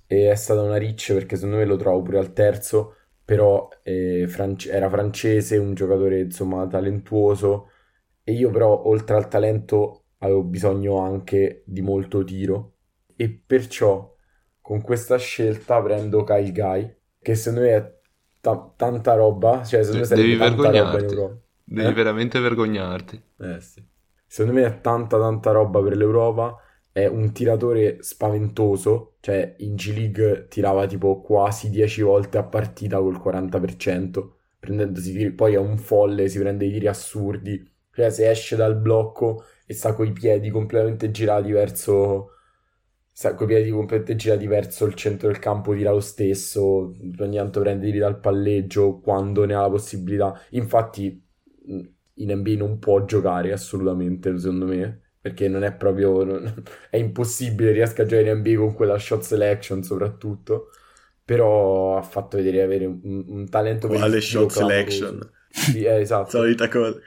[0.08, 4.26] e è stata una riccia perché secondo me lo trovo pure al terzo, però eh,
[4.28, 7.70] france- era francese, un giocatore insomma talentuoso
[8.24, 12.76] e io però oltre al talento avevo bisogno anche di molto tiro
[13.16, 14.15] e perciò
[14.66, 18.00] con questa scelta prendo Kyle Guy, che secondo me è
[18.42, 21.16] ta- tanta roba, cioè secondo me Devi vergognarti.
[21.64, 21.94] Devi Eh?
[21.94, 23.22] veramente vergognarti.
[23.40, 23.84] Eh sì.
[24.28, 26.58] Secondo me è tanta tanta roba per l'Europa,
[26.92, 33.20] è un tiratore spaventoso, cioè in G-League tirava tipo quasi 10 volte a partita col
[33.20, 38.56] 40%, prendendosi tiri, poi è un folle, si prende i tiri assurdi, cioè se esce
[38.56, 42.32] dal blocco e sta coi piedi completamente girati verso
[43.18, 47.62] sta coi piedi completamente girati verso il centro del campo tira lo stesso, ogni tanto
[47.62, 50.38] prende tiri dal palleggio quando ne ha la possibilità.
[50.52, 51.24] Infatti
[51.66, 51.82] mh,
[52.16, 57.72] in NBA non può giocare assolutamente, secondo me, perché non è proprio non- è impossibile
[57.72, 60.70] riesca a giocare in NBA con quella shot selection soprattutto.
[61.24, 65.22] Però ha fatto vedere avere un, un talento per Quale shot selection?
[65.50, 67.00] Sì, eh, esatto Solita cosa.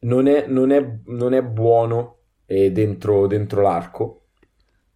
[0.00, 4.19] non è, non è- non è buono eh, dentro, dentro l'arco,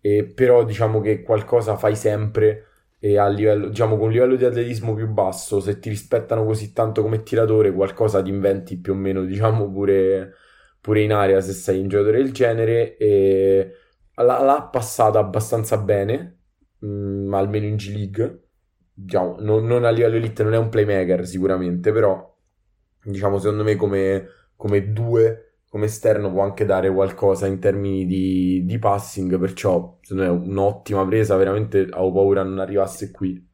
[0.07, 2.67] eh, però diciamo che qualcosa fai sempre
[2.99, 6.73] e a livello, diciamo, con un livello di atletismo più basso, se ti rispettano così
[6.75, 10.35] tanto come tiratore, qualcosa ti inventi più o meno, diciamo, pure,
[10.81, 12.97] pure in area se sei un giocatore del genere.
[12.97, 13.73] E
[14.17, 16.41] l'ha, l'ha passata abbastanza bene,
[16.85, 18.43] mm, almeno in G League.
[18.95, 22.35] Diciamo, non, non a livello elite, non è un playmaker sicuramente, però
[23.03, 24.27] diciamo, secondo me come,
[24.57, 25.44] come due,
[25.75, 30.33] come esterno può anche dare qualcosa in termini di, di passing, perciò secondo me è
[30.49, 33.45] un'ottima presa, veramente avevo paura non arrivasse qui.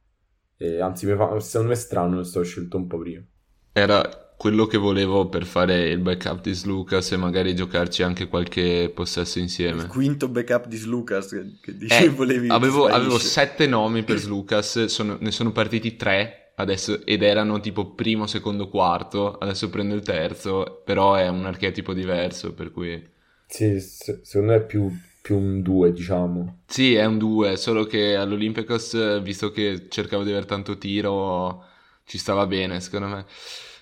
[0.58, 3.24] E, anzi, mi fa, secondo me è strano, lo sto scelto un po' prima.
[3.72, 8.92] Era quello che volevo per fare il backup di Lucas e magari giocarci anche qualche
[8.94, 9.86] possesso Il insieme.
[9.86, 14.84] quinto backup di Slucas che, che dici Eh, volevi avevo, avevo sette nomi per Lucas,
[14.84, 19.36] sono- ne sono partiti tre adesso ed erano tipo primo, secondo, quarto.
[19.38, 23.02] Adesso prendo il terzo, però è un archetipo diverso, per cui
[23.46, 26.62] Sì, se- secondo me è più, più un 2, diciamo.
[26.66, 31.64] sì, è un 2, solo che all'Olympiacos, eh, visto che cercavo di avere tanto tiro,
[32.04, 33.26] ci stava bene, secondo me.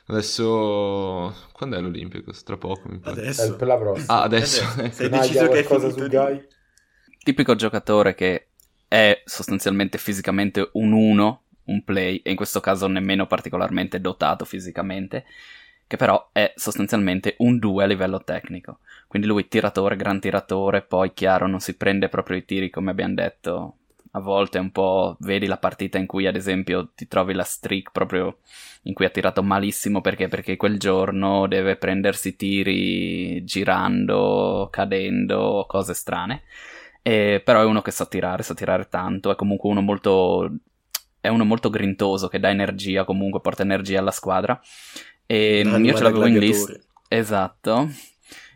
[0.06, 2.42] Adesso quando è l'Olympiacos?
[2.44, 3.16] Tra poco, mi pare.
[3.20, 3.56] È Adesso.
[3.56, 4.20] per la prossima.
[4.20, 4.62] Ah, adesso.
[4.90, 6.48] Sei Nadia, deciso che è finito su di- Guy?
[7.22, 8.48] Tipico giocatore che
[8.88, 15.24] è sostanzialmente fisicamente un 1, un play, e in questo caso nemmeno particolarmente dotato fisicamente,
[15.86, 18.80] che però è sostanzialmente un 2 a livello tecnico.
[19.08, 23.14] Quindi lui tiratore, gran tiratore, poi chiaro non si prende proprio i tiri come abbiamo
[23.14, 23.76] detto.
[24.12, 27.90] A volte un po' vedi la partita in cui ad esempio ti trovi la streak
[27.92, 28.38] proprio
[28.82, 30.28] in cui ha tirato malissimo perché?
[30.28, 36.42] Perché quel giorno deve prendersi tiri girando, cadendo, cose strane.
[37.02, 40.50] E- però è uno che sa tirare, sa tirare tanto, è comunque uno molto
[41.28, 44.58] è uno molto grintoso che dà energia, comunque porta energia alla squadra.
[45.26, 46.72] E Anima io ce l'avevo in lista.
[47.06, 47.90] Esatto.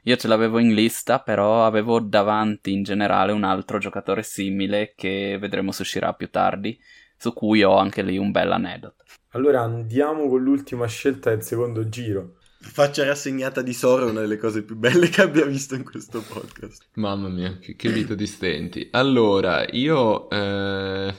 [0.04, 5.36] Io ce l'avevo in lista, però avevo davanti in generale un altro giocatore simile che
[5.38, 6.76] vedremo se uscirà più tardi,
[7.16, 9.04] su cui ho anche lì un bel aneddoto.
[9.30, 12.38] Allora andiamo con l'ultima scelta del secondo giro.
[12.58, 15.84] La faccia rassegnata di Sora è una delle cose più belle che abbia visto in
[15.84, 16.88] questo podcast.
[16.94, 18.88] Mamma mia, che, che vita di stenti.
[18.92, 21.14] Allora, io eh,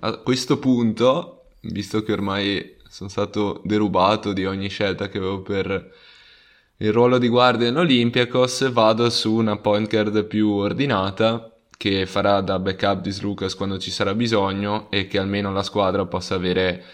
[0.00, 5.92] a questo punto, visto che ormai sono stato derubato di ogni scelta che avevo per
[6.78, 12.40] il ruolo di guardia in Olympiacos, vado su una point guard più ordinata che farà
[12.40, 16.84] da backup di Lucas quando ci sarà bisogno e che almeno la squadra possa avere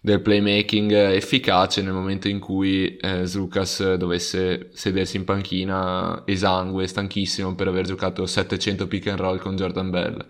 [0.00, 7.54] del playmaking efficace nel momento in cui eh, Lucas dovesse sedersi in panchina esangue, stanchissimo
[7.56, 10.26] per aver giocato 700 pick and roll con Jordan Bell.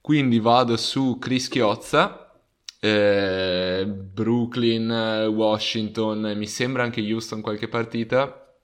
[0.00, 2.32] Quindi vado su Chris Chiozza,
[2.80, 4.90] eh, Brooklyn,
[5.30, 8.54] Washington, mi sembra anche Houston qualche partita.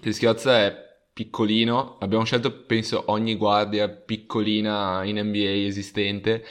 [0.00, 6.44] Chris Chiozza è piccolino, abbiamo scelto penso ogni guardia piccolina in NBA esistente.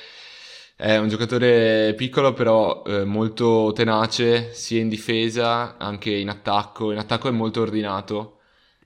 [0.75, 6.91] È un giocatore piccolo però eh, molto tenace sia in difesa anche in attacco.
[6.91, 8.34] In attacco è molto ordinato.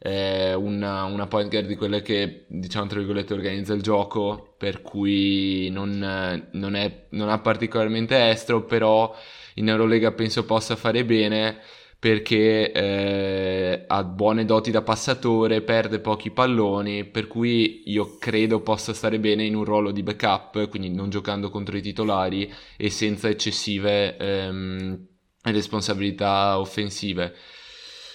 [0.02, 5.70] Una, una point guard di quelle che diciamo tra virgolette organizza il gioco, per cui
[5.72, 9.14] non, non è, non ha particolarmente estro, però
[9.56, 11.60] in Eurolega penso possa fare bene
[12.00, 18.94] perché eh, ha buone doti da passatore, perde pochi palloni, per cui io credo possa
[18.94, 23.28] stare bene in un ruolo di backup, quindi non giocando contro i titolari e senza
[23.28, 25.08] eccessive ehm,
[25.44, 27.36] responsabilità offensive.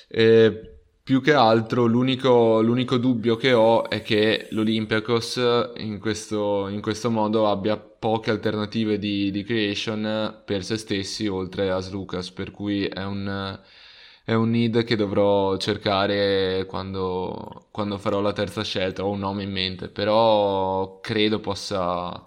[0.08, 0.73] Eh,
[1.04, 7.10] più che altro l'unico, l'unico dubbio che ho è che l'Olympiacos in questo, in questo
[7.10, 12.86] modo abbia poche alternative di, di creation per se stessi oltre a Slucas, per cui
[12.86, 13.60] è un,
[14.24, 19.42] è un need che dovrò cercare quando, quando farò la terza scelta, ho un nome
[19.42, 22.26] in mente, però credo possa,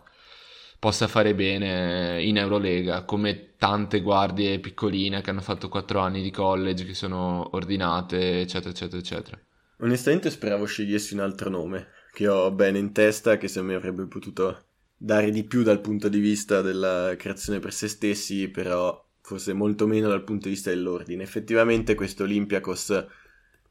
[0.80, 6.32] possa fare bene in Eurolega, come tante guardie piccoline che hanno fatto 4 anni di
[6.32, 9.40] college, che sono ordinate, eccetera, eccetera, eccetera.
[9.80, 14.06] Onestamente speravo scegliessi un altro nome, che ho bene in testa, che se mi avrebbe
[14.06, 19.54] potuto dare di più dal punto di vista della creazione per se stessi, però forse
[19.54, 21.22] molto meno dal punto di vista dell'ordine.
[21.22, 23.06] Effettivamente questo Olympiacos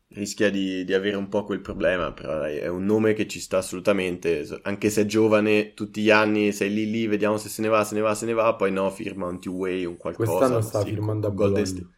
[0.09, 3.59] rischia di, di, avere un po' quel problema, però è un nome che ci sta
[3.59, 7.69] assolutamente, anche se è giovane, tutti gli anni sei lì lì, vediamo se se ne
[7.69, 10.31] va, se ne va, se ne va, poi no, firma un two-way, un qualcosa.
[10.31, 11.89] Quest'anno sta sì, firmando a State.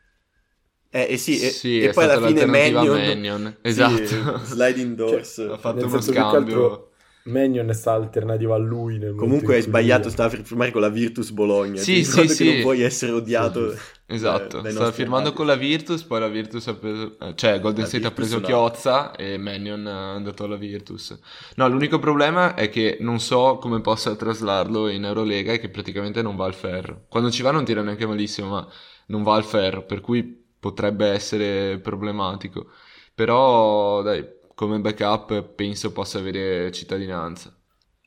[0.91, 3.57] Eh, eh sì, sì e, e poi alla fine Mannion, Mannion.
[3.61, 4.07] Esatto.
[4.07, 5.35] Sì, sliding doors.
[5.35, 6.88] Cioè, ha fatto uno scambio
[7.29, 8.99] Magnon è stata alternativa a lui.
[9.15, 11.81] Comunque hai sbagliato, stava per firmare con la Virtus Bologna.
[11.81, 12.53] Sì, sì, sì.
[12.53, 13.73] non puoi essere odiato.
[13.73, 17.19] Sì, esatto, eh, stava firmando con la Virtus, poi la Virtus ha preso...
[17.21, 18.47] Eh, cioè Golden la State Virtus ha preso no.
[18.47, 21.19] Chiozza e Magnon è andato alla Virtus.
[21.57, 26.23] No, l'unico problema è che non so come possa traslarlo in Eurolega e che praticamente
[26.23, 27.05] non va al ferro.
[27.09, 28.69] Quando ci va non tira neanche malissimo, ma
[29.09, 32.69] non va al ferro, per cui potrebbe essere problematico.
[33.15, 34.25] Però, dai,
[34.59, 37.57] come backup penso possa avere cittadinanza.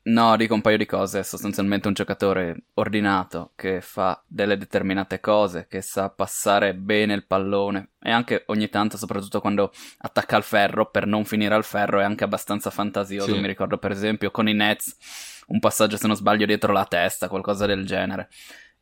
[0.02, 1.20] No, dico un paio di cose.
[1.20, 7.24] È sostanzialmente un giocatore ordinato che fa delle determinate cose, che sa passare bene il
[7.24, 12.00] pallone e anche ogni tanto, soprattutto quando attacca al ferro, per non finire al ferro,
[12.00, 13.32] è anche abbastanza fantasioso.
[13.32, 13.40] Sì.
[13.40, 17.28] Mi ricordo, per esempio, con i Nets, un passaggio, se non sbaglio, dietro la testa,
[17.28, 18.28] qualcosa del genere.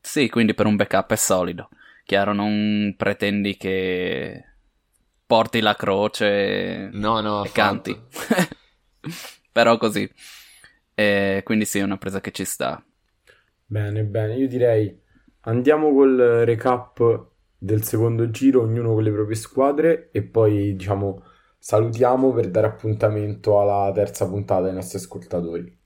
[0.00, 1.68] Sì, quindi per un backup è solido.
[2.02, 4.49] Chiaro, non pretendi che
[5.30, 7.96] porti la croce no, no, e canti.
[9.52, 10.10] Però così.
[10.92, 12.84] E quindi sì, è una presa che ci sta.
[13.64, 14.34] Bene, bene.
[14.34, 15.00] Io direi
[15.42, 21.22] andiamo col recap del secondo giro, ognuno con le proprie squadre e poi diciamo
[21.58, 25.78] salutiamo per dare appuntamento alla terza puntata ai nostri ascoltatori.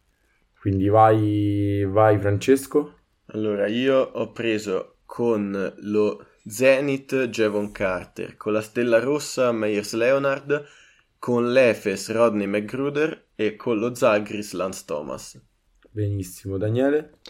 [0.58, 2.94] Quindi vai, vai Francesco.
[3.26, 10.66] Allora, io ho preso con lo Zenith Jevon Carter, con la Stella Rossa Meyers Leonard,
[11.18, 15.40] con l'Efes Rodney McGruder e con lo Zagris Lance Thomas.
[15.90, 17.20] Benissimo, Daniele?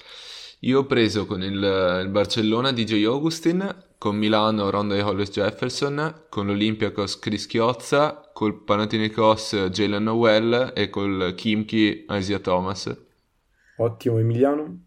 [0.60, 6.48] Io ho preso con il, il Barcellona DJ Augustin, con Milano Ronda Hollis Jefferson, con
[6.48, 12.92] l'Olympiacos Chris Chiozza, col Panathinaikos Jalen Noel e col Kimchi Asia Thomas.
[13.76, 14.78] Ottimo, Emiliano?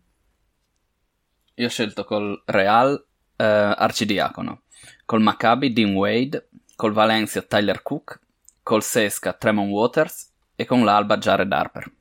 [1.55, 3.01] Io ho scelto col Real
[3.37, 4.61] uh, Arcidiacono,
[5.05, 8.19] col Maccabi Dean Wade, col Valencia Tyler Cook,
[8.63, 11.91] col Sesca Tremont Waters e con l'Alba Jared Harper.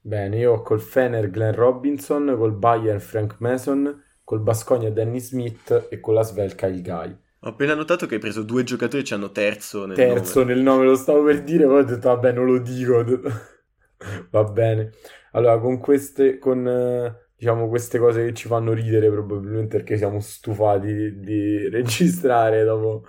[0.00, 5.88] Bene, io ho col Fener Glenn Robinson, col Bayern Frank Mason, col Basconia Danny Smith
[5.90, 7.16] e con la Svelka il Guy.
[7.44, 10.54] Ho appena notato che hai preso due giocatori che hanno terzo nel terzo nome.
[10.54, 13.04] nel nome, lo stavo per dire, poi ho detto vabbè non lo dico.
[14.30, 14.90] Va bene.
[15.32, 17.20] Allora, con queste, con...
[17.42, 23.04] Diciamo, queste cose che ci fanno ridere probabilmente perché siamo stufati di, di registrare dopo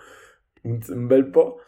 [0.63, 1.59] un, un, bel po'.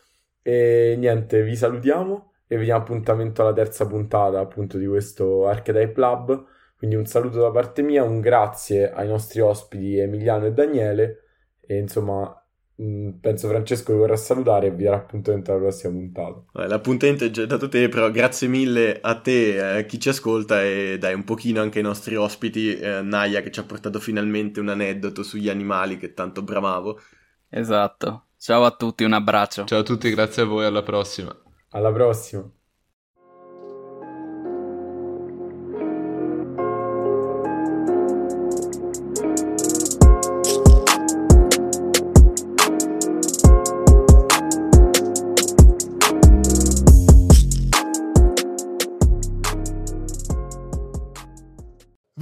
[0.41, 5.99] E niente, vi salutiamo e vi diamo appuntamento alla terza puntata appunto di questo Archetype
[5.99, 6.45] Lab.
[6.75, 11.19] Quindi un saluto da parte mia, un grazie ai nostri ospiti Emiliano e Daniele
[11.61, 12.44] e insomma Mm,
[12.76, 16.43] penso Francesco vorrà salutare e vi darà appuntamento alla prossima puntata.
[16.68, 20.97] L'appuntamento è già dato te, però grazie mille a te, a chi ci ascolta e
[20.99, 24.69] dai un pochino anche ai nostri ospiti, eh, Naya che ci ha portato finalmente un
[24.69, 26.99] aneddoto sugli animali che tanto bramavo.
[27.49, 28.26] Esatto.
[28.38, 29.64] Ciao a tutti, un abbraccio.
[29.64, 31.35] Ciao a tutti, grazie a voi, alla prossima.
[31.69, 32.49] Alla prossima.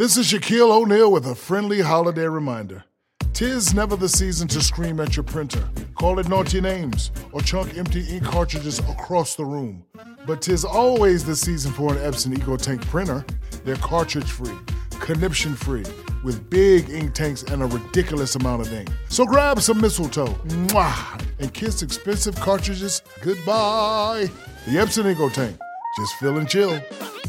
[0.04, 2.84] This is Shaquille O'Neal with a friendly holiday reminder.
[3.32, 5.64] Tis never the season to scream at your printer,
[5.96, 9.86] call it naughty names, or chunk empty ink cartridges across the room.
[10.28, 13.26] But tis always the season for an Epson EcoTank printer.
[13.64, 14.58] They're cartridge free,
[15.00, 15.86] conniption free,
[16.22, 18.90] with big ink tanks and a ridiculous amount of ink.
[19.08, 20.28] So grab some mistletoe
[20.68, 24.30] mwah, and kiss expensive cartridges goodbye.
[24.66, 25.58] The Epson EcoTank,
[25.96, 26.78] just fill and chill.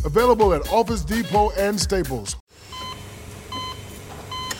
[0.04, 2.34] Available at Office Depot and Staples.